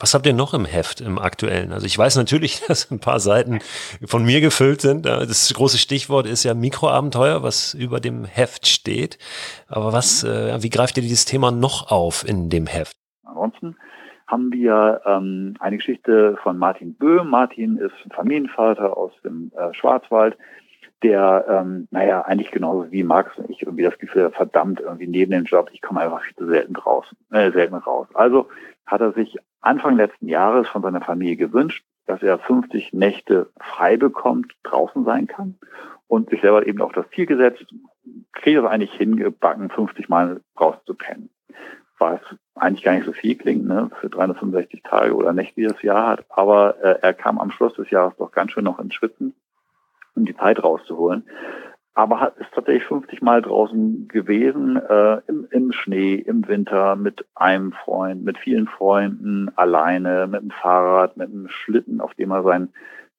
Was 0.00 0.14
habt 0.14 0.26
ihr 0.26 0.32
noch 0.32 0.54
im 0.54 0.64
Heft, 0.64 1.00
im 1.00 1.18
aktuellen? 1.18 1.72
Also 1.72 1.86
ich 1.86 1.98
weiß 1.98 2.16
natürlich, 2.16 2.60
dass 2.68 2.90
ein 2.90 3.00
paar 3.00 3.20
Seiten 3.20 3.60
von 4.06 4.24
mir 4.24 4.40
gefüllt 4.40 4.80
sind. 4.80 5.06
Das 5.06 5.52
große 5.54 5.78
Stichwort 5.78 6.26
ist 6.26 6.44
ja 6.44 6.54
Mikroabenteuer, 6.54 7.42
was 7.42 7.74
über 7.74 8.00
dem 8.00 8.24
Heft 8.24 8.66
steht. 8.66 9.18
Aber 9.66 9.92
was, 9.92 10.22
äh, 10.24 10.62
wie 10.62 10.70
greift 10.70 10.96
ihr 10.96 11.02
dieses 11.02 11.24
Thema 11.24 11.50
noch 11.50 11.90
auf 11.90 12.26
in 12.28 12.48
dem 12.50 12.66
Heft? 12.66 12.96
Ansonsten 13.24 13.76
haben 14.26 14.52
wir 14.52 15.00
ähm, 15.06 15.54
eine 15.58 15.78
Geschichte 15.78 16.36
von 16.42 16.58
Martin 16.58 16.94
Böhm. 16.94 17.30
Martin 17.30 17.78
ist 17.78 17.94
ein 18.04 18.10
Familienvater 18.10 18.96
aus 18.96 19.12
dem 19.24 19.50
äh, 19.56 19.72
Schwarzwald, 19.74 20.36
der, 21.02 21.44
ähm, 21.48 21.88
naja, 21.90 22.22
eigentlich 22.22 22.50
genauso 22.50 22.90
wie 22.90 23.04
Max 23.04 23.36
und 23.38 23.50
ich 23.50 23.62
irgendwie 23.62 23.84
das 23.84 23.98
Gefühl, 23.98 24.30
verdammt, 24.30 24.80
irgendwie 24.80 25.06
neben 25.06 25.30
dem 25.30 25.44
Job, 25.44 25.70
ich 25.72 25.80
komme 25.80 26.00
einfach 26.00 26.22
viel 26.22 26.36
zu 26.36 26.46
selten 26.46 26.74
draußen, 26.74 27.16
äh, 27.30 27.52
selten 27.52 27.74
raus. 27.74 28.08
Also 28.14 28.48
hat 28.86 29.00
er 29.00 29.12
sich 29.12 29.36
Anfang 29.60 29.96
letzten 29.96 30.28
Jahres 30.28 30.68
von 30.68 30.82
seiner 30.82 31.00
Familie 31.00 31.36
gewünscht, 31.36 31.84
dass 32.06 32.22
er 32.22 32.38
50 32.38 32.92
Nächte 32.92 33.50
frei 33.60 33.96
bekommt, 33.96 34.54
draußen 34.64 35.04
sein 35.04 35.26
kann 35.26 35.58
und 36.06 36.30
sich 36.30 36.40
selber 36.40 36.66
eben 36.66 36.80
auch 36.80 36.92
das 36.92 37.08
Ziel 37.10 37.26
gesetzt, 37.26 37.64
kriege 38.32 38.60
es 38.60 38.66
eigentlich 38.66 38.94
hingebacken, 38.94 39.70
50 39.70 40.08
Mal 40.08 40.40
draußen 40.56 40.80
zu 40.86 40.94
pennen 40.94 41.30
was 41.98 42.20
eigentlich 42.54 42.84
gar 42.84 42.94
nicht 42.94 43.06
so 43.06 43.12
viel 43.12 43.36
klingt, 43.36 43.66
ne, 43.66 43.90
für 44.00 44.08
365 44.08 44.82
Tage 44.82 45.14
oder 45.14 45.32
Nächte, 45.32 45.60
die 45.60 45.66
das 45.66 45.82
Jahr 45.82 46.08
hat. 46.08 46.24
Aber 46.28 46.76
äh, 46.82 46.98
er 47.02 47.14
kam 47.14 47.38
am 47.38 47.50
Schluss 47.50 47.74
des 47.74 47.90
Jahres 47.90 48.16
doch 48.16 48.32
ganz 48.32 48.52
schön 48.52 48.64
noch 48.64 48.78
ins 48.78 48.94
Schwitzen, 48.94 49.34
um 50.14 50.24
die 50.24 50.36
Zeit 50.36 50.62
rauszuholen. 50.62 51.24
Aber 51.94 52.32
ist 52.38 52.52
tatsächlich 52.54 52.84
50 52.84 53.22
Mal 53.22 53.42
draußen 53.42 54.06
gewesen, 54.06 54.76
äh, 54.76 55.20
im, 55.26 55.48
im 55.50 55.72
Schnee, 55.72 56.14
im 56.14 56.46
Winter, 56.46 56.94
mit 56.94 57.26
einem 57.34 57.72
Freund, 57.72 58.24
mit 58.24 58.38
vielen 58.38 58.68
Freunden, 58.68 59.50
alleine, 59.56 60.28
mit 60.28 60.42
dem 60.42 60.50
Fahrrad, 60.50 61.16
mit 61.16 61.28
einem 61.28 61.48
Schlitten, 61.48 62.00
auf 62.00 62.14
dem 62.14 62.30
er 62.30 62.44
sein 62.44 62.68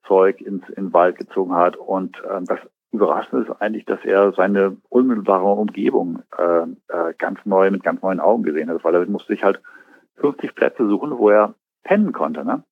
Zeug 0.07 0.39
ins 0.39 0.67
in 0.69 0.85
den 0.85 0.93
Wald 0.93 1.17
gezogen 1.17 1.55
hat. 1.55 1.75
Und 1.75 2.23
äh, 2.23 2.41
das 2.45 2.59
Überraschend 2.91 3.47
ist 3.47 3.61
eigentlich, 3.61 3.85
dass 3.85 4.03
er 4.03 4.31
seine 4.31 4.77
unmittelbare 4.89 5.45
Umgebung 5.45 6.23
äh, 6.37 6.61
äh, 6.61 7.13
ganz 7.19 7.39
neu 7.45 7.69
mit 7.69 7.83
ganz 7.83 8.01
neuen 8.01 8.19
Augen 8.19 8.43
gesehen 8.43 8.69
hat, 8.69 8.83
weil 8.83 8.95
er 8.95 9.05
musste 9.05 9.33
sich 9.33 9.43
halt 9.43 9.61
50 10.15 10.55
Plätze 10.55 10.87
suchen, 10.87 11.17
wo 11.17 11.29
er 11.29 11.53
pennen 11.83 12.13
konnte. 12.13 12.43
Ne? 12.43 12.63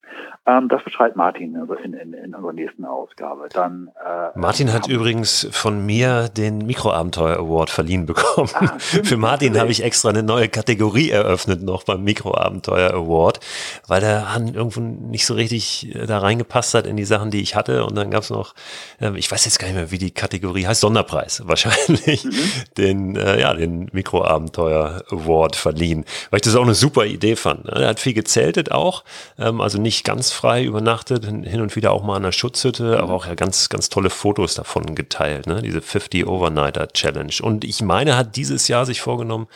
Ähm, 0.48 0.70
das 0.70 0.82
beschreibt 0.82 1.18
Martin 1.18 1.56
in, 1.84 1.94
in, 1.94 2.14
in 2.14 2.34
unserer 2.34 2.54
nächsten 2.54 2.86
Ausgabe. 2.86 3.50
Dann, 3.52 3.92
äh, 4.02 4.30
Martin 4.40 4.72
hat 4.72 4.88
übrigens 4.88 5.46
von 5.52 5.86
mir 5.86 6.30
den 6.30 6.60
Mikroabenteuer 6.60 7.38
Award 7.38 7.70
verliehen 7.70 8.06
bekommen. 8.06 8.50
Ah, 8.54 8.80
Für 8.80 9.18
Martin 9.18 9.60
habe 9.60 9.72
ich 9.72 9.84
extra 9.84 10.10
eine 10.10 10.24
neue 10.24 10.48
Kategorie 10.48 11.10
eröffnet 11.10 11.62
noch 11.64 11.84
beim 11.84 12.02
Mikroabenteuer 12.06 12.94
Award, 12.94 13.42
weil 13.88 14.00
der 14.00 14.34
Han 14.34 14.54
irgendwo 14.54 14.80
nicht 14.80 15.26
so 15.26 15.34
richtig 15.34 15.94
äh, 15.94 16.06
da 16.06 16.20
reingepasst 16.20 16.74
hat 16.76 16.88
in 16.88 16.96
die 16.96 17.04
Sachen, 17.04 17.30
die 17.30 17.42
ich 17.42 17.56
hatte. 17.56 17.86
Und 17.86 17.96
dann 17.96 18.10
gab 18.10 18.24
es 18.24 18.30
noch, 18.30 18.56
äh, 19.02 19.12
ich 19.18 19.30
weiß 19.30 19.44
jetzt 19.44 19.60
gar 19.60 19.68
nicht 19.68 19.76
mehr, 19.76 19.92
wie 19.92 19.98
die 19.98 20.12
Kategorie 20.12 20.66
heißt, 20.66 20.80
Sonderpreis 20.80 21.44
wahrscheinlich, 21.46 22.24
mhm. 22.24 22.32
den, 22.78 23.16
äh, 23.18 23.42
ja, 23.42 23.54
den 23.54 23.90
Mikroabenteuer 23.92 25.04
Award 25.12 25.58
verliehen, 25.58 26.06
weil 26.30 26.38
ich 26.38 26.44
das 26.44 26.56
auch 26.56 26.64
eine 26.64 26.74
super 26.74 27.06
Idee 27.06 27.36
fand. 27.36 27.66
Ne? 27.66 27.82
Er 27.82 27.90
hat 27.90 28.00
viel 28.00 28.14
gezeltet 28.14 28.72
auch, 28.72 29.04
ähm, 29.38 29.60
also 29.60 29.78
nicht 29.78 30.06
ganz 30.06 30.37
frei 30.38 30.64
übernachtet, 30.64 31.26
hin 31.26 31.62
und 31.62 31.76
wieder 31.76 31.92
auch 31.92 32.04
mal 32.04 32.16
an 32.16 32.24
der 32.24 32.32
Schutzhütte, 32.32 33.00
aber 33.00 33.14
auch 33.14 33.26
ja 33.26 33.34
ganz, 33.34 33.70
ganz 33.70 33.90
tolle 33.90 34.10
Fotos 34.10 34.54
davon 34.56 34.96
geteilt, 34.96 35.48
ne? 35.48 35.62
diese 35.64 35.82
50 35.82 36.28
Overnighter 36.28 36.88
Challenge. 36.90 37.34
Und 37.42 37.64
ich 37.64 37.82
meine, 37.82 38.16
hat 38.16 38.36
dieses 38.36 38.68
Jahr 38.68 38.86
sich 38.86 39.02
vorgenommen, 39.02 39.48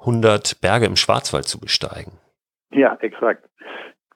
100 0.00 0.60
Berge 0.60 0.86
im 0.86 0.96
Schwarzwald 0.96 1.44
zu 1.44 1.60
besteigen. 1.60 2.12
Ja, 2.72 2.96
exakt. 3.00 3.48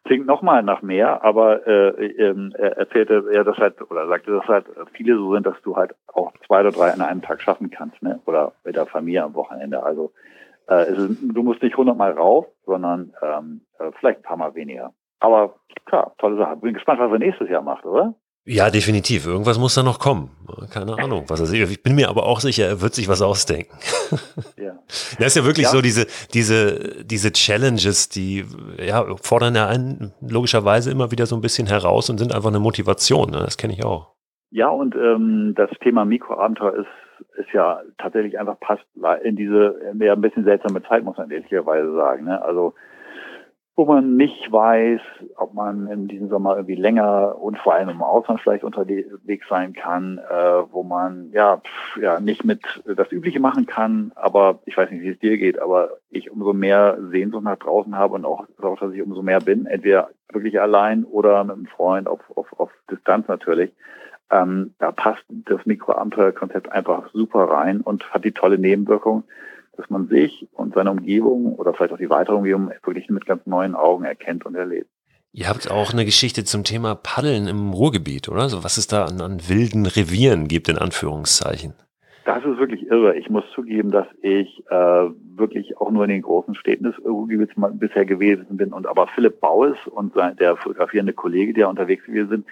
Klingt 0.05 0.27
nochmal 0.27 0.63
nach 0.63 0.83
mehr, 0.83 1.23
aber 1.23 1.67
äh, 1.67 2.07
äh, 2.07 2.51
er 2.55 2.77
erzählte 2.79 3.25
er 3.33 3.45
das 3.45 3.57
halt 3.59 3.81
oder 3.91 4.09
sagte, 4.09 4.33
dass 4.33 4.47
halt 4.47 4.67
viele 4.95 5.17
so 5.17 5.35
sind, 5.35 5.47
dass 5.47 5.61
du 5.63 5.77
halt 5.77 5.95
auch 6.09 6.33
zwei 6.47 6.61
oder 6.61 6.73
drei 6.73 6.93
an 6.93 7.03
einem 7.03 7.23
Tag 7.23 7.43
schaffen 7.43 7.71
kannst, 7.71 8.03
ne? 8.03 8.19
Oder 8.25 8.53
mit 8.65 8.75
der 8.75 8.87
Familie 8.87 9.23
am 9.23 9.35
Wochenende. 9.35 9.83
Also 9.83 10.13
äh, 10.69 10.91
ist, 10.91 11.19
du 11.23 11.43
musst 11.43 11.63
nicht 11.63 11.77
hundertmal 11.77 12.13
rauf, 12.13 12.47
sondern 12.65 13.13
ähm, 13.23 13.61
äh, 13.79 13.91
vielleicht 13.99 14.21
ein 14.21 14.23
paar 14.23 14.39
Mal 14.39 14.55
weniger. 14.55 14.95
Aber 15.21 15.55
klar, 15.87 16.15
tolle 16.19 16.37
Sache. 16.37 16.57
Bin 16.57 16.75
gespannt, 16.75 17.01
was 17.01 17.11
er 17.11 17.19
nächstes 17.19 17.49
Jahr 17.49 17.63
macht, 17.63 17.85
oder? 17.85 18.15
Ja, 18.45 18.71
definitiv. 18.71 19.27
Irgendwas 19.27 19.59
muss 19.59 19.75
da 19.75 19.83
noch 19.83 19.99
kommen. 19.99 20.31
Keine 20.73 20.97
Ahnung, 20.99 21.25
was 21.29 21.41
er 21.41 21.45
sich. 21.45 21.61
Ich 21.61 21.83
bin 21.83 21.95
mir 21.95 22.09
aber 22.09 22.25
auch 22.25 22.41
sicher, 22.41 22.65
er 22.65 22.81
wird 22.81 22.95
sich 22.95 23.09
was 23.09 23.23
ausdenken. 23.23 23.77
Ja. 24.57 24.73
Das 25.19 25.29
ist 25.29 25.37
ja 25.37 25.45
wirklich 25.45 25.67
ja. 25.67 25.71
so 25.71 25.83
diese, 25.83 26.07
diese, 26.33 27.05
diese 27.05 27.33
Challenges, 27.33 28.09
die 28.09 28.45
ja, 28.79 29.05
fordern 29.23 29.55
ja 29.55 29.69
einen 29.69 30.13
logischerweise 30.21 30.91
immer 30.91 31.11
wieder 31.11 31.27
so 31.27 31.37
ein 31.37 31.43
bisschen 31.43 31.67
heraus 31.67 32.09
und 32.11 32.19
sind 32.19 32.35
einfach 32.35 32.49
eine 32.49 32.59
Motivation. 32.59 33.31
Ne? 33.31 33.39
Das 33.39 33.59
kenne 33.59 33.75
ich 33.75 33.85
auch. 33.85 34.15
Ja, 34.51 34.69
und 34.69 34.95
ähm, 34.97 35.53
das 35.57 35.71
Thema 35.83 36.05
Mikroabenteuer 36.05 36.75
ist 36.75 36.89
ist 37.37 37.53
ja 37.53 37.81
tatsächlich 37.99 38.39
einfach 38.39 38.59
passt 38.61 38.85
in 39.23 39.37
diese 39.37 39.77
mehr 39.95 40.13
ein 40.13 40.21
bisschen 40.21 40.45
seltsame 40.45 40.83
Zeit, 40.83 41.05
muss 41.05 41.17
man 41.17 41.31
ehrlicherweise 41.31 41.93
sagen. 41.95 42.25
Ne? 42.25 42.43
Also 42.43 42.75
wo 43.79 43.85
man 43.85 44.17
nicht 44.17 44.51
weiß, 44.51 45.01
ob 45.37 45.55
man 45.55 45.87
in 45.87 46.09
diesem 46.09 46.29
Sommer 46.29 46.57
irgendwie 46.57 46.75
länger 46.75 47.41
und 47.41 47.57
vor 47.59 47.75
allem 47.75 47.89
im 47.89 48.03
Ausland 48.03 48.41
vielleicht 48.41 48.65
unterwegs 48.65 49.47
sein 49.49 49.73
kann, 49.73 50.19
äh, 50.19 50.73
wo 50.73 50.83
man 50.83 51.31
ja 51.31 51.59
pf, 51.59 52.03
ja 52.03 52.19
nicht 52.19 52.45
mit 52.45 52.61
das 52.85 53.13
Übliche 53.13 53.39
machen 53.39 53.67
kann, 53.67 54.11
aber 54.17 54.59
ich 54.65 54.77
weiß 54.77 54.91
nicht, 54.91 55.03
wie 55.03 55.11
es 55.11 55.19
dir 55.21 55.39
geht, 55.39 55.63
aber 55.63 55.91
ich 56.11 56.29
umso 56.29 56.53
mehr 56.53 56.99
Sehnsucht 57.13 57.45
nach 57.45 57.57
draußen 57.57 57.97
habe 57.97 58.15
und 58.15 58.25
auch, 58.25 58.47
dass 58.59 58.93
ich 58.93 59.01
umso 59.01 59.23
mehr 59.23 59.39
bin, 59.39 59.67
entweder 59.67 60.09
wirklich 60.33 60.61
allein 60.61 61.05
oder 61.05 61.45
mit 61.45 61.55
einem 61.55 61.67
Freund 61.67 62.09
auf, 62.09 62.21
auf, 62.35 62.49
auf 62.59 62.73
Distanz 62.91 63.29
natürlich. 63.29 63.71
Ähm, 64.33 64.75
da 64.81 64.91
passt 64.91 65.25
das 65.29 65.65
Mikroabenteuerkonzept 65.67 66.73
einfach 66.73 67.11
super 67.13 67.45
rein 67.45 67.81
und 67.81 68.13
hat 68.13 68.25
die 68.25 68.33
tolle 68.33 68.59
Nebenwirkung, 68.59 69.23
dass 69.79 69.89
man 69.89 70.09
sich 70.09 70.47
und 70.53 70.75
seine 70.75 70.91
Umgebung 70.91 71.55
oder 71.55 71.73
vielleicht 71.73 71.93
auch 71.93 71.99
die 71.99 72.11
weitere 72.11 72.35
Umgebung 72.35 72.71
wirklich 72.85 73.09
mit 73.09 73.25
ganz 73.27 73.47
neuen 73.47 73.75
Augen 73.75 74.05
erkennt 74.05 74.45
und 74.45 74.57
erlebt. 74.57 74.91
Ihr 75.33 75.49
habt 75.49 75.71
auch 75.71 75.93
eine 75.93 76.05
Geschichte 76.05 76.45
zum 76.45 76.65
Thema 76.65 76.97
Paddeln 76.97 77.47
im 77.47 77.71
Ruhrgebiet, 77.73 78.29
oder? 78.29 78.49
So 78.49 78.65
was 78.65 78.77
es 78.77 78.89
da 78.89 79.05
an, 79.05 79.21
an 79.21 79.49
wilden 79.49 79.87
Revieren 79.87 80.49
gibt, 80.49 80.69
in 80.69 80.79
Anführungszeichen. 80.79 81.75
Das 82.25 82.45
ist 82.45 82.59
wirklich 82.59 82.87
irre. 82.89 83.17
Ich 83.17 83.31
muss 83.31 83.45
zugeben, 83.55 83.91
dass 83.91 84.07
ich 84.21 84.65
äh, 84.69 84.75
wirklich 85.37 85.79
auch 85.79 85.91
nur 85.91 86.05
in 86.05 86.11
den 86.11 86.23
großen 86.23 86.57
Städten 86.57 86.85
des 86.85 86.95
Ruhrgebiets 87.05 87.53
bisher 87.75 88.05
gewesen 88.05 88.57
bin 88.57 88.73
und 88.73 88.87
aber 88.87 89.07
Philipp 89.07 89.41
Baues 89.41 89.77
und 89.87 90.13
sein, 90.13 90.37
der 90.37 90.57
fotografierende 90.57 91.13
Kollege, 91.13 91.55
der 91.55 91.69
unterwegs 91.69 92.05
gewesen 92.05 92.29
sind, 92.29 92.47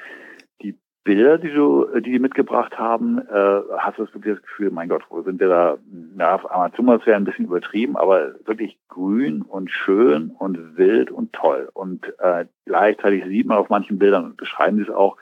Bilder, 1.06 1.38
die 1.38 1.52
du, 1.52 1.86
die, 2.00 2.10
die 2.10 2.18
mitgebracht 2.18 2.78
haben, 2.78 3.18
äh, 3.18 3.60
hast 3.78 3.96
du 3.98 4.02
wirklich 4.12 4.34
das 4.34 4.42
Gefühl, 4.42 4.72
mein 4.72 4.88
Gott, 4.88 5.04
wo 5.08 5.22
sind 5.22 5.38
wir 5.38 5.48
da? 5.48 5.78
Na, 6.16 6.44
Amazonas 6.50 7.06
wäre 7.06 7.16
ein 7.16 7.24
bisschen 7.24 7.44
übertrieben, 7.44 7.96
aber 7.96 8.34
wirklich 8.44 8.76
grün 8.88 9.42
und 9.42 9.70
schön 9.70 10.32
und 10.36 10.76
wild 10.76 11.12
und 11.12 11.32
toll. 11.32 11.70
Und 11.72 12.12
äh, 12.18 12.46
gleichzeitig 12.64 13.24
sieht 13.24 13.46
man 13.46 13.56
auf 13.56 13.70
manchen 13.70 14.00
Bildern 14.00 14.24
und 14.24 14.36
beschreiben 14.36 14.78
sie 14.78 14.82
es 14.82 14.90
auch, 14.90 15.16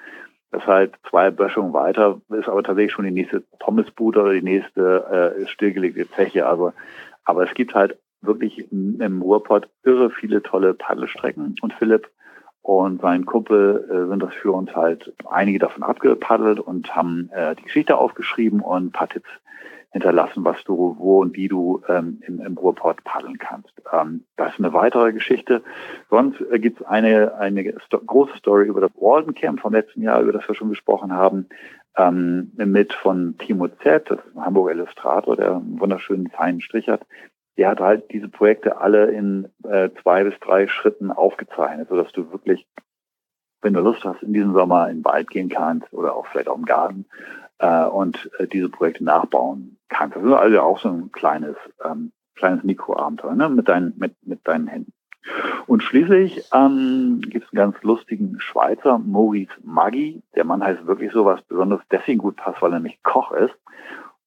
dass 0.53 0.67
halt 0.67 0.95
zwei 1.11 1.31
Böschungen 1.31 1.75
weiter 1.75 2.21
ist 2.31 2.49
aber 2.49 2.62
tatsächlich 2.62 2.93
schon 2.93 3.05
die 3.05 3.11
nächste 3.11 3.43
Pommesbude 3.59 4.23
oder 4.23 4.33
die 4.33 4.43
nächste 4.43 5.37
äh, 5.38 5.47
stillgelegte 5.49 6.09
Zeche. 6.12 6.47
Also, 6.47 6.73
aber 7.25 7.45
es 7.45 7.53
gibt 7.53 7.75
halt 7.75 7.99
wirklich 8.23 8.73
im 8.73 9.21
Ruhrpott 9.21 9.69
irre 9.83 10.09
viele 10.11 10.43
tolle 10.43 10.73
Paddelstrecken. 10.73 11.57
Und 11.61 11.75
Philipp 11.75 12.09
und 12.64 13.02
sein 13.02 13.26
Kumpel 13.26 13.85
äh, 13.90 14.09
sind 14.09 14.23
das 14.23 14.33
für 14.33 14.52
uns 14.52 14.75
halt 14.75 15.12
einige 15.28 15.59
davon 15.59 15.83
abgepaddelt 15.83 16.59
und 16.59 16.97
haben 16.97 17.28
äh, 17.35 17.54
die 17.56 17.64
Geschichte 17.64 17.99
aufgeschrieben 17.99 18.61
und 18.61 18.87
ein 18.87 18.90
paar 18.90 19.11
Tipps 19.11 19.28
hinterlassen, 19.90 20.47
was 20.47 20.64
du, 20.64 20.97
wo 20.99 21.21
und 21.21 21.37
wie 21.37 21.49
du 21.49 21.83
ähm, 21.88 22.23
im, 22.26 22.40
im 22.40 22.56
Ruhrport 22.56 23.04
paddeln 23.04 23.37
kannst. 23.37 23.75
Ähm, 23.92 24.25
das 24.37 24.54
ist 24.54 24.61
eine 24.61 24.73
weitere 24.73 25.12
Geschichte. 25.12 25.62
Sonst 26.09 26.40
äh, 26.50 26.59
gibt 26.59 26.80
es 26.80 26.87
eine, 26.87 27.35
eine 27.35 27.78
Sto 27.85 27.99
große 27.99 28.38
Story 28.38 28.66
über 28.66 28.80
das 28.80 28.92
Walden 28.94 29.35
Camp 29.35 29.61
vom 29.61 29.75
letzten 29.75 30.00
Jahr, 30.00 30.23
über 30.23 30.33
das 30.33 30.49
wir 30.49 30.54
schon 30.54 30.71
gesprochen 30.71 31.12
haben, 31.12 31.47
ähm, 31.99 32.50
mit 32.56 32.94
von 32.94 33.37
Timo 33.37 33.68
Z, 33.68 34.09
das 34.09 34.21
ist 34.21 34.37
ein 34.37 34.42
Hamburger 34.42 34.73
Illustrator, 34.73 35.37
der 35.37 35.56
einen 35.56 35.78
wunderschönen 35.78 36.30
feinen 36.30 36.62
Strich 36.62 36.88
hat 36.88 37.02
der 37.56 37.70
hat 37.70 37.80
halt 37.80 38.11
diese 38.12 38.28
Projekte 38.28 38.78
alle 38.78 39.06
in 39.06 39.49
äh, 39.64 39.90
zwei 40.02 40.25
bis 40.25 40.38
drei 40.40 40.66
Schritten 40.66 41.11
aufgezeichnet, 41.11 41.88
sodass 41.88 42.12
du 42.12 42.30
wirklich, 42.32 42.66
wenn 43.62 43.75
du 43.75 43.80
Lust 43.80 44.04
hast, 44.04 44.23
in 44.23 44.32
diesem 44.32 44.52
Sommer 44.52 44.88
in 44.88 44.99
den 44.99 45.04
Wald 45.04 45.30
gehen 45.30 45.49
kannst 45.49 45.92
oder 45.92 46.14
auch 46.14 46.26
vielleicht 46.26 46.49
auch 46.49 46.58
im 46.58 46.64
Garten 46.64 47.06
äh, 47.58 47.84
und 47.84 48.30
äh, 48.38 48.46
diese 48.46 48.68
Projekte 48.68 49.04
nachbauen 49.04 49.78
kannst. 49.88 50.16
Das 50.16 50.25
ist 50.25 50.32
also 50.32 50.61
auch 50.61 50.80
so 50.80 50.88
ein 50.88 51.12
kleines, 51.12 51.56
ähm, 51.84 52.12
kleines 52.34 52.64
Mikroabenteuer 52.64 53.34
ne? 53.34 53.49
mit, 53.49 53.68
deinen, 53.68 53.94
mit, 53.96 54.14
mit 54.23 54.46
deinen 54.46 54.66
Händen. 54.66 54.92
Und 55.66 55.82
schließlich 55.82 56.44
ähm, 56.52 57.20
gibt 57.23 57.46
es 57.46 57.52
einen 57.52 57.73
ganz 57.73 57.82
lustigen 57.82 58.40
Schweizer, 58.40 58.99
Maurice 58.99 59.54
Maggi. 59.62 60.23
Der 60.34 60.44
Mann 60.44 60.62
heißt 60.62 60.87
wirklich 60.87 61.12
so, 61.12 61.25
was 61.25 61.40
besonders 61.42 61.80
deswegen 61.90 62.18
gut 62.18 62.37
passt, 62.37 62.61
weil 62.61 62.73
er 62.73 62.80
nämlich 62.80 63.02
Koch 63.02 63.32
ist. 63.32 63.54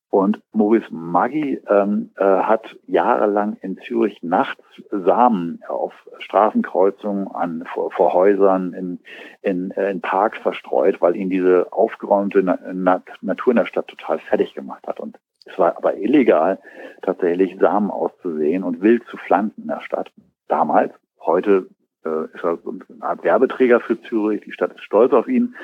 Und 0.09 0.41
Maurice 0.53 0.87
Maggi 0.89 1.59
ähm, 1.69 2.11
äh, 2.15 2.23
hat 2.23 2.77
jahrelang 2.87 3.57
in 3.61 3.77
Zürich 3.77 4.23
nachts 4.23 4.63
Samen 4.89 5.59
auf 5.67 5.93
Straßenkreuzungen, 6.19 7.27
an, 7.27 7.65
vor, 7.73 7.91
vor 7.91 8.13
Häusern, 8.13 8.73
in, 8.73 8.99
in, 9.41 9.71
äh, 9.71 9.91
in 9.91 10.01
Parks 10.01 10.39
verstreut, 10.39 11.01
weil 11.01 11.17
ihn 11.17 11.29
diese 11.29 11.73
aufgeräumte 11.73 12.41
Na 12.41 12.57
Na 12.73 13.03
Natur 13.21 13.51
in 13.51 13.57
der 13.57 13.65
Stadt 13.65 13.87
total 13.87 14.19
fertig 14.19 14.53
gemacht 14.53 14.87
hat. 14.87 14.99
Und 15.01 15.19
es 15.45 15.59
war 15.59 15.75
aber 15.75 15.97
illegal, 15.97 16.59
tatsächlich 17.01 17.57
Samen 17.59 17.91
auszusehen 17.91 18.63
und 18.63 18.81
wild 18.81 19.03
zu 19.07 19.17
pflanzen 19.17 19.63
in 19.63 19.67
der 19.67 19.81
Stadt. 19.81 20.11
Damals. 20.47 20.93
Heute 21.19 21.67
ist 22.03 22.43
er 22.43 22.57
so 22.63 22.69
eine 22.69 23.01
Art 23.01 23.23
Werbeträger 23.23 23.79
für 23.79 24.01
Zürich. 24.01 24.41
Die 24.41 24.51
Stadt 24.51 24.73
ist 24.73 24.83
stolz 24.83 25.13
auf 25.13 25.27
ihn. 25.27 25.55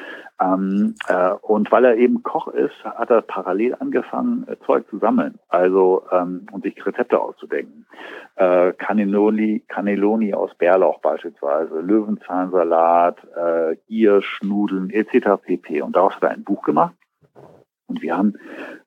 Ähm, 0.42 0.96
äh, 1.08 1.32
und 1.42 1.72
weil 1.72 1.86
er 1.86 1.98
eben 1.98 2.24
Koch 2.24 2.48
ist, 2.48 2.84
hat 2.84 3.10
er 3.10 3.22
parallel 3.22 3.76
angefangen, 3.80 4.46
äh, 4.48 4.58
Zeug 4.66 4.88
zu 4.90 4.98
sammeln. 4.98 5.40
Also 5.48 6.06
ähm, 6.12 6.48
und 6.52 6.64
sich 6.64 6.86
Rezepte 6.86 7.20
auszudenken. 7.20 7.86
Äh, 8.36 8.74
Cannelloni, 8.74 9.64
Cannelloni 9.68 10.34
aus 10.34 10.54
Bärlauch 10.56 11.00
beispielsweise, 11.00 11.80
Löwenzahnsalat, 11.80 13.18
äh, 13.36 13.76
Gierschnudeln 13.88 14.90
etc. 14.90 15.42
pp. 15.42 15.82
Und 15.82 15.96
daraus 15.96 16.16
hat 16.16 16.24
er 16.24 16.32
ein 16.32 16.44
Buch 16.44 16.64
gemacht. 16.64 16.96
Und 17.88 18.02
wir 18.02 18.18
haben 18.18 18.34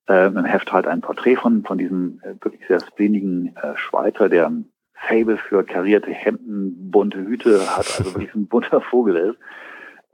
äh, 0.09 0.27
im 0.27 0.45
Heft 0.45 0.73
halt 0.73 0.87
ein 0.87 1.01
Porträt 1.01 1.37
von, 1.37 1.63
von 1.65 1.79
diesem 1.79 2.21
äh, 2.23 2.35
wirklich 2.43 2.67
sehr 2.67 2.81
spleenigen 2.81 3.55
äh, 3.57 3.77
Schweizer, 3.77 4.29
der 4.29 4.51
Fable 4.97 5.37
für 5.37 5.65
karierte 5.65 6.11
Hemden, 6.11 6.91
bunte 6.91 7.19
Hüte 7.19 7.61
hat, 7.77 7.99
also 7.99 8.15
wirklich 8.15 8.35
ein 8.35 8.47
bunter 8.47 8.81
Vogel 8.81 9.17
ist. 9.17 9.39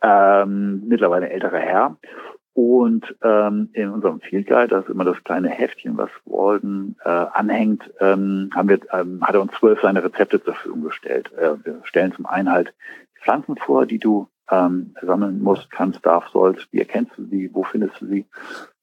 Ähm, 0.03 0.83
mittlerweile 0.89 1.31
älterer 1.31 1.59
Herr. 1.59 1.97
Und 2.55 3.15
ähm, 3.23 3.71
in 3.73 3.89
unserem 3.89 4.21
Field 4.21 4.47
Guide, 4.47 4.69
das 4.69 4.85
ist 4.85 4.91
immer 4.91 5.05
das 5.05 5.23
kleine 5.25 5.49
Heftchen, 5.49 5.97
was 5.97 6.11
Walden 6.27 6.97
äh, 7.05 7.09
anhängt, 7.09 7.91
ähm, 8.01 8.51
haben 8.55 8.69
wir, 8.69 8.81
ähm, 8.93 9.23
hat 9.23 9.35
er 9.35 9.41
uns 9.41 9.53
zwölf 9.53 9.81
seine 9.81 10.05
Rezepte 10.05 10.43
zur 10.43 10.55
Verfügung 10.55 10.83
gestellt. 10.83 11.33
Äh, 11.33 11.65
wir 11.65 11.81
stellen 11.85 12.13
zum 12.13 12.27
einen 12.27 12.51
halt 12.51 12.75
Pflanzen 13.23 13.57
vor, 13.57 13.87
die 13.87 13.99
du 13.99 14.29
ähm, 14.53 14.95
sammeln 15.01 15.43
musst, 15.43 15.71
kannst, 15.71 16.05
darfst, 16.05 16.33
sollst. 16.33 16.69
Wie 16.73 16.79
erkennst 16.79 17.17
du 17.17 17.25
sie? 17.25 17.51
Wo 17.53 17.65
findest 17.65 18.01
du 18.01 18.07
sie? 18.07 18.27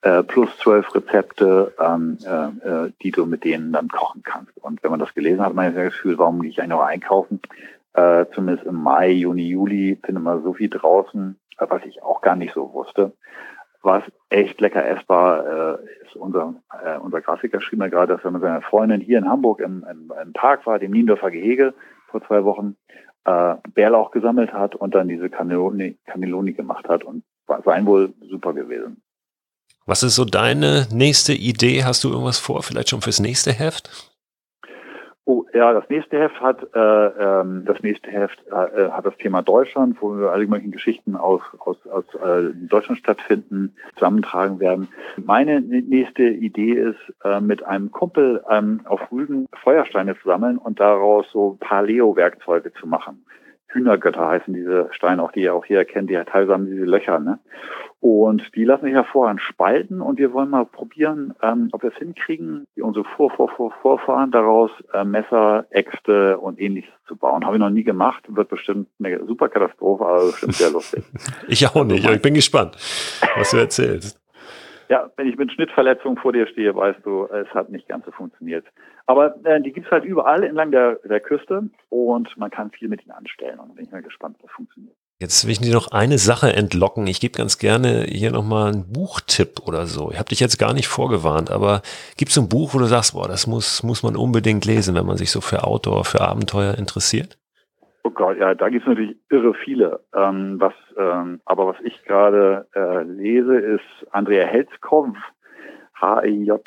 Äh, 0.02 0.24
plus 0.24 0.50
zwölf 0.58 0.94
Rezepte, 0.96 1.74
ähm, 1.80 2.18
äh, 2.26 2.86
äh, 2.86 2.92
die 3.04 3.12
du 3.12 3.26
mit 3.26 3.44
denen 3.44 3.72
dann 3.72 3.88
kochen 3.90 4.24
kannst. 4.24 4.58
Und 4.58 4.82
wenn 4.82 4.92
man 4.92 5.00
das 5.00 5.14
gelesen 5.14 5.42
hat, 5.42 5.48
hat 5.48 5.56
man 5.56 5.76
das 5.76 5.94
Gefühl, 5.94 6.18
warum 6.18 6.42
gehe 6.42 6.50
ich 6.50 6.60
eigentlich 6.60 6.70
noch 6.70 6.82
einkaufen? 6.82 7.40
Äh, 7.94 8.26
zumindest 8.34 8.66
im 8.66 8.76
Mai, 8.76 9.12
Juni, 9.12 9.48
Juli 9.48 10.00
findet 10.04 10.24
man 10.24 10.42
so 10.42 10.54
viel 10.54 10.70
draußen, 10.70 11.38
äh, 11.60 11.66
was 11.70 11.86
ich 11.86 12.02
auch 12.02 12.22
gar 12.22 12.36
nicht 12.36 12.54
so 12.54 12.74
wusste. 12.74 13.14
Was 13.82 14.04
echt 14.30 14.60
lecker 14.60 14.86
essbar 14.86 15.46
äh, 15.46 16.06
ist, 16.06 16.16
unser, 16.16 16.56
äh, 16.84 16.98
unser 16.98 17.22
Grafiker 17.22 17.62
schrieb 17.62 17.80
mir 17.80 17.90
gerade, 17.90 18.14
dass 18.14 18.26
er 18.26 18.32
mit 18.32 18.42
seiner 18.42 18.62
Freundin 18.62 19.02
hier 19.02 19.18
in 19.18 19.30
Hamburg 19.30 19.60
im, 19.60 19.86
im, 19.90 20.12
im 20.22 20.34
Park 20.34 20.66
war, 20.66 20.80
dem 20.80 20.92
Niendorfer 20.92 21.32
Gehege 21.32 21.74
vor 22.08 22.22
zwei 22.24 22.44
Wochen, 22.44 22.76
äh, 23.26 23.56
Bärlauch 23.74 24.12
gesammelt 24.12 24.54
hat 24.54 24.76
und 24.76 24.96
dann 24.96 25.08
diese 25.08 25.30
Cannelloni, 25.30 25.98
Cannelloni 26.06 26.54
gemacht 26.54 26.88
hat 26.88 27.04
und 27.04 27.24
war 27.48 27.62
sein 27.64 27.86
wohl 27.86 28.14
super 28.30 28.54
gewesen. 28.54 29.02
Was 29.86 30.04
ist 30.04 30.16
so 30.16 30.26
deine 30.26 30.88
nächste 30.92 31.34
Idee? 31.34 31.84
Hast 31.84 32.04
du 32.04 32.10
irgendwas 32.10 32.38
vor, 32.38 32.62
vielleicht 32.62 32.90
schon 32.90 33.02
fürs 33.02 33.20
nächste 33.20 33.52
Heft? 33.52 34.09
Oh, 35.32 35.46
ja, 35.54 35.74
das 35.74 35.88
nächste 35.90 36.18
Heft 36.18 36.42
hat 36.42 36.74
äh, 36.74 36.80
ähm, 36.80 37.64
das 37.64 37.84
nächste 37.84 38.10
Heft 38.10 38.42
äh, 38.48 38.90
hat 38.90 39.06
das 39.06 39.16
Thema 39.18 39.44
Deutschland, 39.44 39.98
wo 40.02 40.18
wir 40.18 40.32
alle 40.32 40.48
möglichen 40.48 40.72
Geschichten 40.72 41.16
aus 41.16 41.44
aus, 41.60 41.78
aus 41.86 42.04
äh, 42.16 42.52
Deutschland 42.68 42.98
stattfinden, 42.98 43.76
zusammentragen 43.94 44.60
werden. 44.60 44.88
Meine 45.24 45.62
nächste 45.62 46.24
Idee 46.24 46.72
ist, 46.72 47.14
äh, 47.24 47.42
mit 47.42 47.64
einem 47.64 47.92
Kumpel 47.92 48.44
ähm, 48.50 48.82
auf 48.86 49.12
Rügen 49.12 49.46
Feuersteine 49.54 50.18
zu 50.18 50.30
sammeln 50.30 50.58
und 50.58 50.80
daraus 50.80 51.30
so 51.32 51.58
Paleo-Werkzeuge 51.60 52.74
zu 52.74 52.88
machen. 52.88 53.24
Hühnergötter 53.70 54.28
heißen 54.28 54.54
diese 54.54 54.90
Steine, 54.92 55.24
auch 55.24 55.32
die 55.32 55.42
ihr 55.42 55.54
auch 55.54 55.66
hier 55.66 55.78
erkennt, 55.78 56.10
die 56.10 56.16
ja 56.16 56.24
teilweise 56.24 56.54
haben 56.54 56.66
diese 56.66 56.86
Löcher, 56.86 57.20
ne? 57.20 57.40
Und 58.02 58.56
die 58.56 58.64
lassen 58.64 58.86
sich 58.86 58.94
hervorragend 58.94 59.42
spalten 59.42 60.00
und 60.00 60.20
wir 60.20 60.32
wollen 60.32 60.50
mal 60.50 60.66
probieren, 60.66 61.34
ähm, 61.42 61.68
ob 61.74 61.84
wir 61.84 61.92
es 61.92 61.98
hinkriegen, 61.98 62.66
wie 62.76 62.82
unsere 62.82 63.04
Vor, 63.04 63.30
Vor, 63.32 63.50
Vor, 63.50 63.74
Vorfahren 63.82 64.32
daraus 64.32 64.72
äh, 64.94 65.04
Messer, 65.04 65.66
Äxte 65.70 66.38
und 66.38 66.62
ähnliches 66.62 66.94
zu 67.08 67.18
bauen. 67.18 67.46
Habe 67.46 67.58
ich 67.58 67.60
noch 67.60 67.70
nie 67.70 67.84
gemacht, 67.84 68.24
wird 68.30 68.48
bestimmt 68.48 68.88
eine 69.00 69.26
super 69.26 69.50
Katastrophe, 69.50 70.06
aber 70.06 70.28
bestimmt 70.28 70.56
sehr 70.56 70.72
lustig. 70.72 71.04
ich 71.50 71.68
auch 71.68 71.84
nicht, 71.84 72.06
aber 72.06 72.16
ich 72.16 72.22
bin 72.22 72.34
gespannt, 72.36 72.78
was 73.36 73.52
du 73.52 73.58
erzählst. 73.58 74.19
Ja, 74.90 75.12
wenn 75.18 75.28
ich 75.28 75.38
mit 75.38 75.52
Schnittverletzungen 75.52 76.18
vor 76.18 76.34
dir 76.34 76.48
stehe, 76.48 76.76
weißt 76.76 77.06
du, 77.06 77.26
es 77.26 77.48
hat 77.54 77.70
nicht 77.70 77.88
ganz 77.88 78.06
so 78.06 78.12
funktioniert. 78.12 78.66
Aber 79.06 79.36
äh, 79.46 79.62
die 79.62 79.72
gibt's 79.72 79.92
halt 79.92 80.04
überall 80.04 80.44
entlang 80.44 80.72
der, 80.72 81.00
der 81.04 81.20
Küste 81.20 81.70
und 81.90 82.38
man 82.38 82.50
kann 82.50 82.72
viel 82.72 82.88
mit 82.88 83.04
ihnen 83.04 83.12
anstellen 83.12 83.60
und 83.60 83.76
bin 83.76 83.86
ich 83.86 83.92
mal 83.92 84.02
gespannt, 84.02 84.38
das 84.42 84.52
funktioniert. 84.52 84.96
Jetzt 85.22 85.46
will 85.46 85.52
ich 85.52 85.60
dir 85.60 85.74
noch 85.74 85.92
eine 85.92 86.18
Sache 86.18 86.54
entlocken. 86.54 87.06
Ich 87.06 87.20
gebe 87.20 87.38
ganz 87.38 87.58
gerne 87.58 88.04
hier 88.04 88.32
nochmal 88.32 88.72
einen 88.72 88.92
Buchtipp 88.92 89.68
oder 89.68 89.86
so. 89.86 90.12
Ich 90.12 90.18
habe 90.18 90.30
dich 90.30 90.40
jetzt 90.40 90.58
gar 90.58 90.74
nicht 90.74 90.88
vorgewarnt, 90.88 91.52
aber 91.52 91.82
gibt 92.18 92.32
es 92.32 92.38
ein 92.38 92.50
Buch, 92.50 92.74
wo 92.74 92.80
du 92.80 92.86
sagst, 92.86 93.14
boah, 93.14 93.28
das 93.28 93.46
muss, 93.46 93.84
muss 93.84 94.02
man 94.02 94.16
unbedingt 94.16 94.66
lesen, 94.66 94.96
wenn 94.96 95.06
man 95.06 95.18
sich 95.18 95.30
so 95.30 95.42
für 95.42 95.66
Outdoor, 95.66 96.06
für 96.06 96.22
Abenteuer 96.22 96.76
interessiert? 96.76 97.39
Oh 98.10 98.12
Gott, 98.12 98.40
ja, 98.40 98.56
da 98.56 98.70
gibt 98.70 98.82
es 98.82 98.88
natürlich 98.88 99.18
irre 99.30 99.54
viele. 99.54 100.00
Ähm, 100.16 100.60
was, 100.60 100.74
ähm, 100.98 101.42
aber 101.46 101.68
was 101.68 101.76
ich 101.84 102.04
gerade 102.06 102.66
äh, 102.74 103.04
lese, 103.04 103.56
ist 103.56 103.84
Andrea 104.10 104.48
Helskov, 104.48 105.10
H-E-J-L-S-K-O-V, 105.94 106.58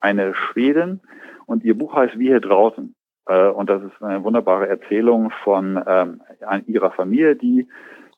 eine 0.00 0.34
Schwedin. 0.34 0.98
Und 1.46 1.62
ihr 1.62 1.78
Buch 1.78 1.94
heißt 1.94 2.18
Wie 2.18 2.26
hier 2.26 2.40
draußen. 2.40 2.96
Äh, 3.26 3.46
und 3.46 3.70
das 3.70 3.84
ist 3.84 4.02
eine 4.02 4.24
wunderbare 4.24 4.66
Erzählung 4.66 5.30
von 5.44 5.80
ähm, 5.86 6.20
ihrer 6.66 6.90
Familie, 6.90 7.36
die 7.36 7.68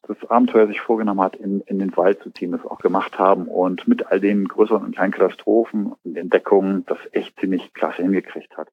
das 0.09 0.17
Abenteuer 0.31 0.69
sich 0.69 0.81
vorgenommen 0.81 1.21
hat, 1.21 1.37
in, 1.37 1.61
in 1.67 1.79
den 1.81 1.95
Wald 1.99 2.23
zu 2.23 2.31
ziehen, 2.31 2.53
das 2.53 2.64
auch 2.64 2.79
gemacht 2.79 3.19
haben 3.19 3.47
und 3.47 3.87
mit 3.87 4.07
all 4.07 4.21
den 4.21 4.49
größeren 4.49 4.85
und 4.87 4.97
kleinen 4.97 5.12
Katastrophen 5.12 5.93
und 6.03 6.17
Entdeckungen 6.17 6.87
das 6.87 6.97
echt 7.12 7.38
ziemlich 7.38 7.75
klasse 7.75 8.01
hingekriegt 8.01 8.57
hat. 8.57 8.71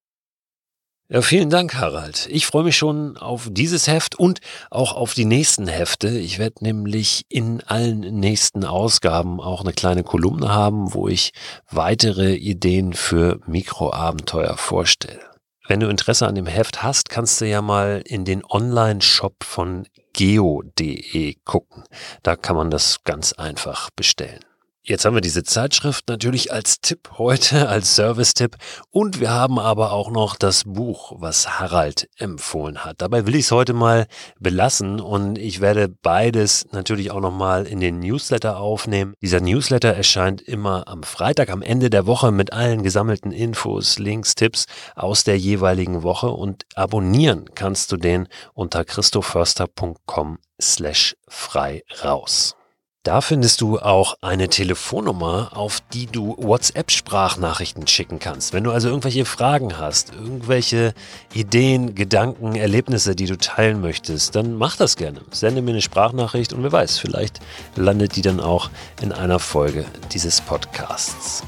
Ja, 1.13 1.21
vielen 1.21 1.50
Dank, 1.50 1.76
Harald. 1.76 2.30
Ich 2.32 2.45
freue 2.45 2.63
mich 2.63 2.78
schon 2.78 3.17
auf 3.17 3.50
dieses 3.52 3.88
Heft 3.88 4.17
und 4.17 4.39
auch 4.69 4.93
auf 4.95 5.13
die 5.13 5.26
nächsten 5.26 5.67
Hefte. 5.67 6.08
Ich 6.08 6.39
werde 6.39 6.63
nämlich 6.63 7.26
in 7.28 7.60
allen 7.60 8.00
nächsten 8.00 8.63
Ausgaben 8.63 9.41
auch 9.41 9.60
eine 9.60 9.74
kleine 9.74 10.06
Kolumne 10.06 10.54
haben, 10.54 10.93
wo 10.93 11.10
ich 11.10 11.34
weitere 11.69 12.36
Ideen 12.36 12.93
für 12.93 13.41
Mikroabenteuer 13.45 14.56
vorstelle. 14.56 15.19
Wenn 15.67 15.82
du 15.82 15.89
Interesse 15.89 16.28
an 16.28 16.36
dem 16.36 16.45
Heft 16.45 16.82
hast, 16.82 17.10
kannst 17.10 17.41
du 17.41 17.45
ja 17.45 17.62
mal 17.62 18.02
in 18.06 18.24
den 18.24 18.45
Online-Shop 18.45 19.43
von 19.43 19.88
geo.de 20.13 21.36
gucken. 21.43 21.84
Da 22.24 22.38
kann 22.38 22.56
man 22.56 22.71
das 22.71 23.04
ganz 23.04 23.34
einfach 23.34 23.89
bestellen. 23.97 24.45
Jetzt 24.84 25.06
haben 25.06 25.13
wir 25.13 25.22
diese 25.22 25.44
Zeitschrift 25.44 26.10
natürlich 26.10 26.52
als 26.52 26.82
Tipp 26.82 27.12
heute, 27.20 27.70
als 27.70 27.96
Service-Tipp. 27.96 28.58
Und 28.89 29.20
wir 29.20 29.30
haben 29.30 29.60
aber 29.60 29.91
auch 29.91 30.10
noch 30.10 30.36
das 30.36 30.63
Buch, 30.65 31.13
was 31.17 31.60
Harald 31.60 32.10
empfohlen 32.17 32.84
hat. 32.84 33.00
Dabei 33.00 33.28
will 33.28 33.36
ich 33.36 33.46
es 33.46 33.52
heute 33.52 33.74
mal 33.74 34.08
belassen 34.39 35.00
und 35.00 35.38
ich 35.38 35.62
werde 35.62 35.88
beides 35.88 36.65
natürlich 36.72 37.12
auch 37.12 37.20
nochmal 37.20 37.67
in 37.67 37.80
den 37.80 38.00
Newsletter 38.00 38.58
aufnehmen. 38.58 39.13
Dieser 39.22 39.39
Newsletter 39.39 39.94
erscheint 39.94 40.41
immer 40.41 40.88
am 40.88 41.04
Freitag, 41.04 41.52
am 41.52 41.62
Ende 41.62 41.91
der 41.91 42.08
Woche 42.08 42.32
mit 42.32 42.52
allen 42.52 42.82
gesammelten 42.82 43.32
Infos, 43.32 44.00
Links, 44.00 44.34
Tipps 44.34 44.65
aus 44.96 45.24
der 45.24 45.38
jeweiligen 45.38 46.02
Woche 46.02 46.32
und 46.32 46.65
abonnieren 46.74 47.52
kannst 47.54 47.91
du 47.91 47.98
den 47.98 48.28
unter 48.56 48.84
christoförster.com 48.84 50.39
slash 50.60 51.15
frei 51.28 51.84
raus. 52.04 52.56
Da 53.04 53.22
findest 53.22 53.62
du 53.62 53.80
auch 53.80 54.14
eine 54.22 54.48
Telefonnummer, 54.48 55.58
auf 55.58 55.80
die 55.92 56.06
du 56.06 56.36
WhatsApp-Sprachnachrichten 56.38 57.88
schicken 57.88 58.20
kannst. 58.20 58.54
Wenn 58.54 58.64
du 58.64 58.70
also 58.70 58.90
irgendwelche 58.90 59.26
Fragen 59.26 59.80
hast, 59.80 60.14
irgendwelche 60.14 60.94
Ideen, 61.34 61.96
Gedanken, 61.96 62.54
Erlebnisse, 62.54 63.16
die 63.16 63.26
du 63.26 63.40
teilen 63.40 63.82
möchtest, 63.82 64.36
dann 64.36 64.56
mach 64.56 64.76
das 64.76 64.98
gerne. 64.98 65.22
Sende 65.32 65.64
mir 65.64 65.72
eine 65.72 65.82
Sprachnachricht 65.82 66.54
und 66.54 66.62
wer 66.62 66.72
weiß, 66.72 67.00
vielleicht 67.00 67.40
landet 67.76 68.18
die 68.18 68.22
dann 68.22 68.40
auch 68.40 68.70
in 69.02 69.12
einer 69.12 69.40
Folge 69.40 69.86
dieses 70.14 70.40
Podcasts. 70.40 71.42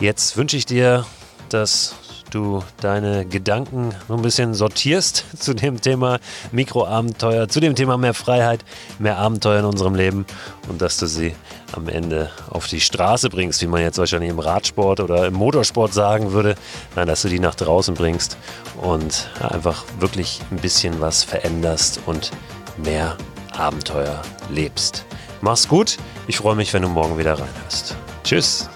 Jetzt 0.00 0.36
wünsche 0.36 0.56
ich 0.56 0.66
dir, 0.66 1.06
dass 1.50 1.94
du 2.30 2.62
deine 2.80 3.24
Gedanken 3.26 3.94
so 4.08 4.14
ein 4.14 4.22
bisschen 4.22 4.54
sortierst 4.54 5.24
zu 5.38 5.54
dem 5.54 5.80
Thema 5.80 6.18
Mikroabenteuer, 6.52 7.48
zu 7.48 7.60
dem 7.60 7.74
Thema 7.74 7.96
mehr 7.96 8.14
Freiheit, 8.14 8.64
mehr 8.98 9.18
Abenteuer 9.18 9.60
in 9.60 9.64
unserem 9.64 9.94
Leben 9.94 10.26
und 10.68 10.82
dass 10.82 10.98
du 10.98 11.06
sie 11.06 11.34
am 11.72 11.88
Ende 11.88 12.30
auf 12.50 12.66
die 12.66 12.80
Straße 12.80 13.30
bringst, 13.30 13.60
wie 13.62 13.66
man 13.66 13.82
jetzt 13.82 13.98
wahrscheinlich 13.98 14.30
im 14.30 14.38
Radsport 14.38 15.00
oder 15.00 15.26
im 15.26 15.34
Motorsport 15.34 15.92
sagen 15.92 16.32
würde. 16.32 16.54
Nein, 16.94 17.06
dass 17.06 17.22
du 17.22 17.28
die 17.28 17.40
nach 17.40 17.54
draußen 17.54 17.94
bringst 17.94 18.36
und 18.80 19.28
einfach 19.40 19.84
wirklich 19.98 20.40
ein 20.50 20.58
bisschen 20.58 21.00
was 21.00 21.24
veränderst 21.24 22.00
und 22.06 22.30
mehr 22.76 23.16
Abenteuer 23.56 24.22
lebst. 24.50 25.04
Mach's 25.40 25.68
gut. 25.68 25.98
Ich 26.26 26.38
freue 26.38 26.56
mich, 26.56 26.72
wenn 26.72 26.82
du 26.82 26.88
morgen 26.88 27.18
wieder 27.18 27.34
reinhörst. 27.34 27.96
Tschüss. 28.24 28.68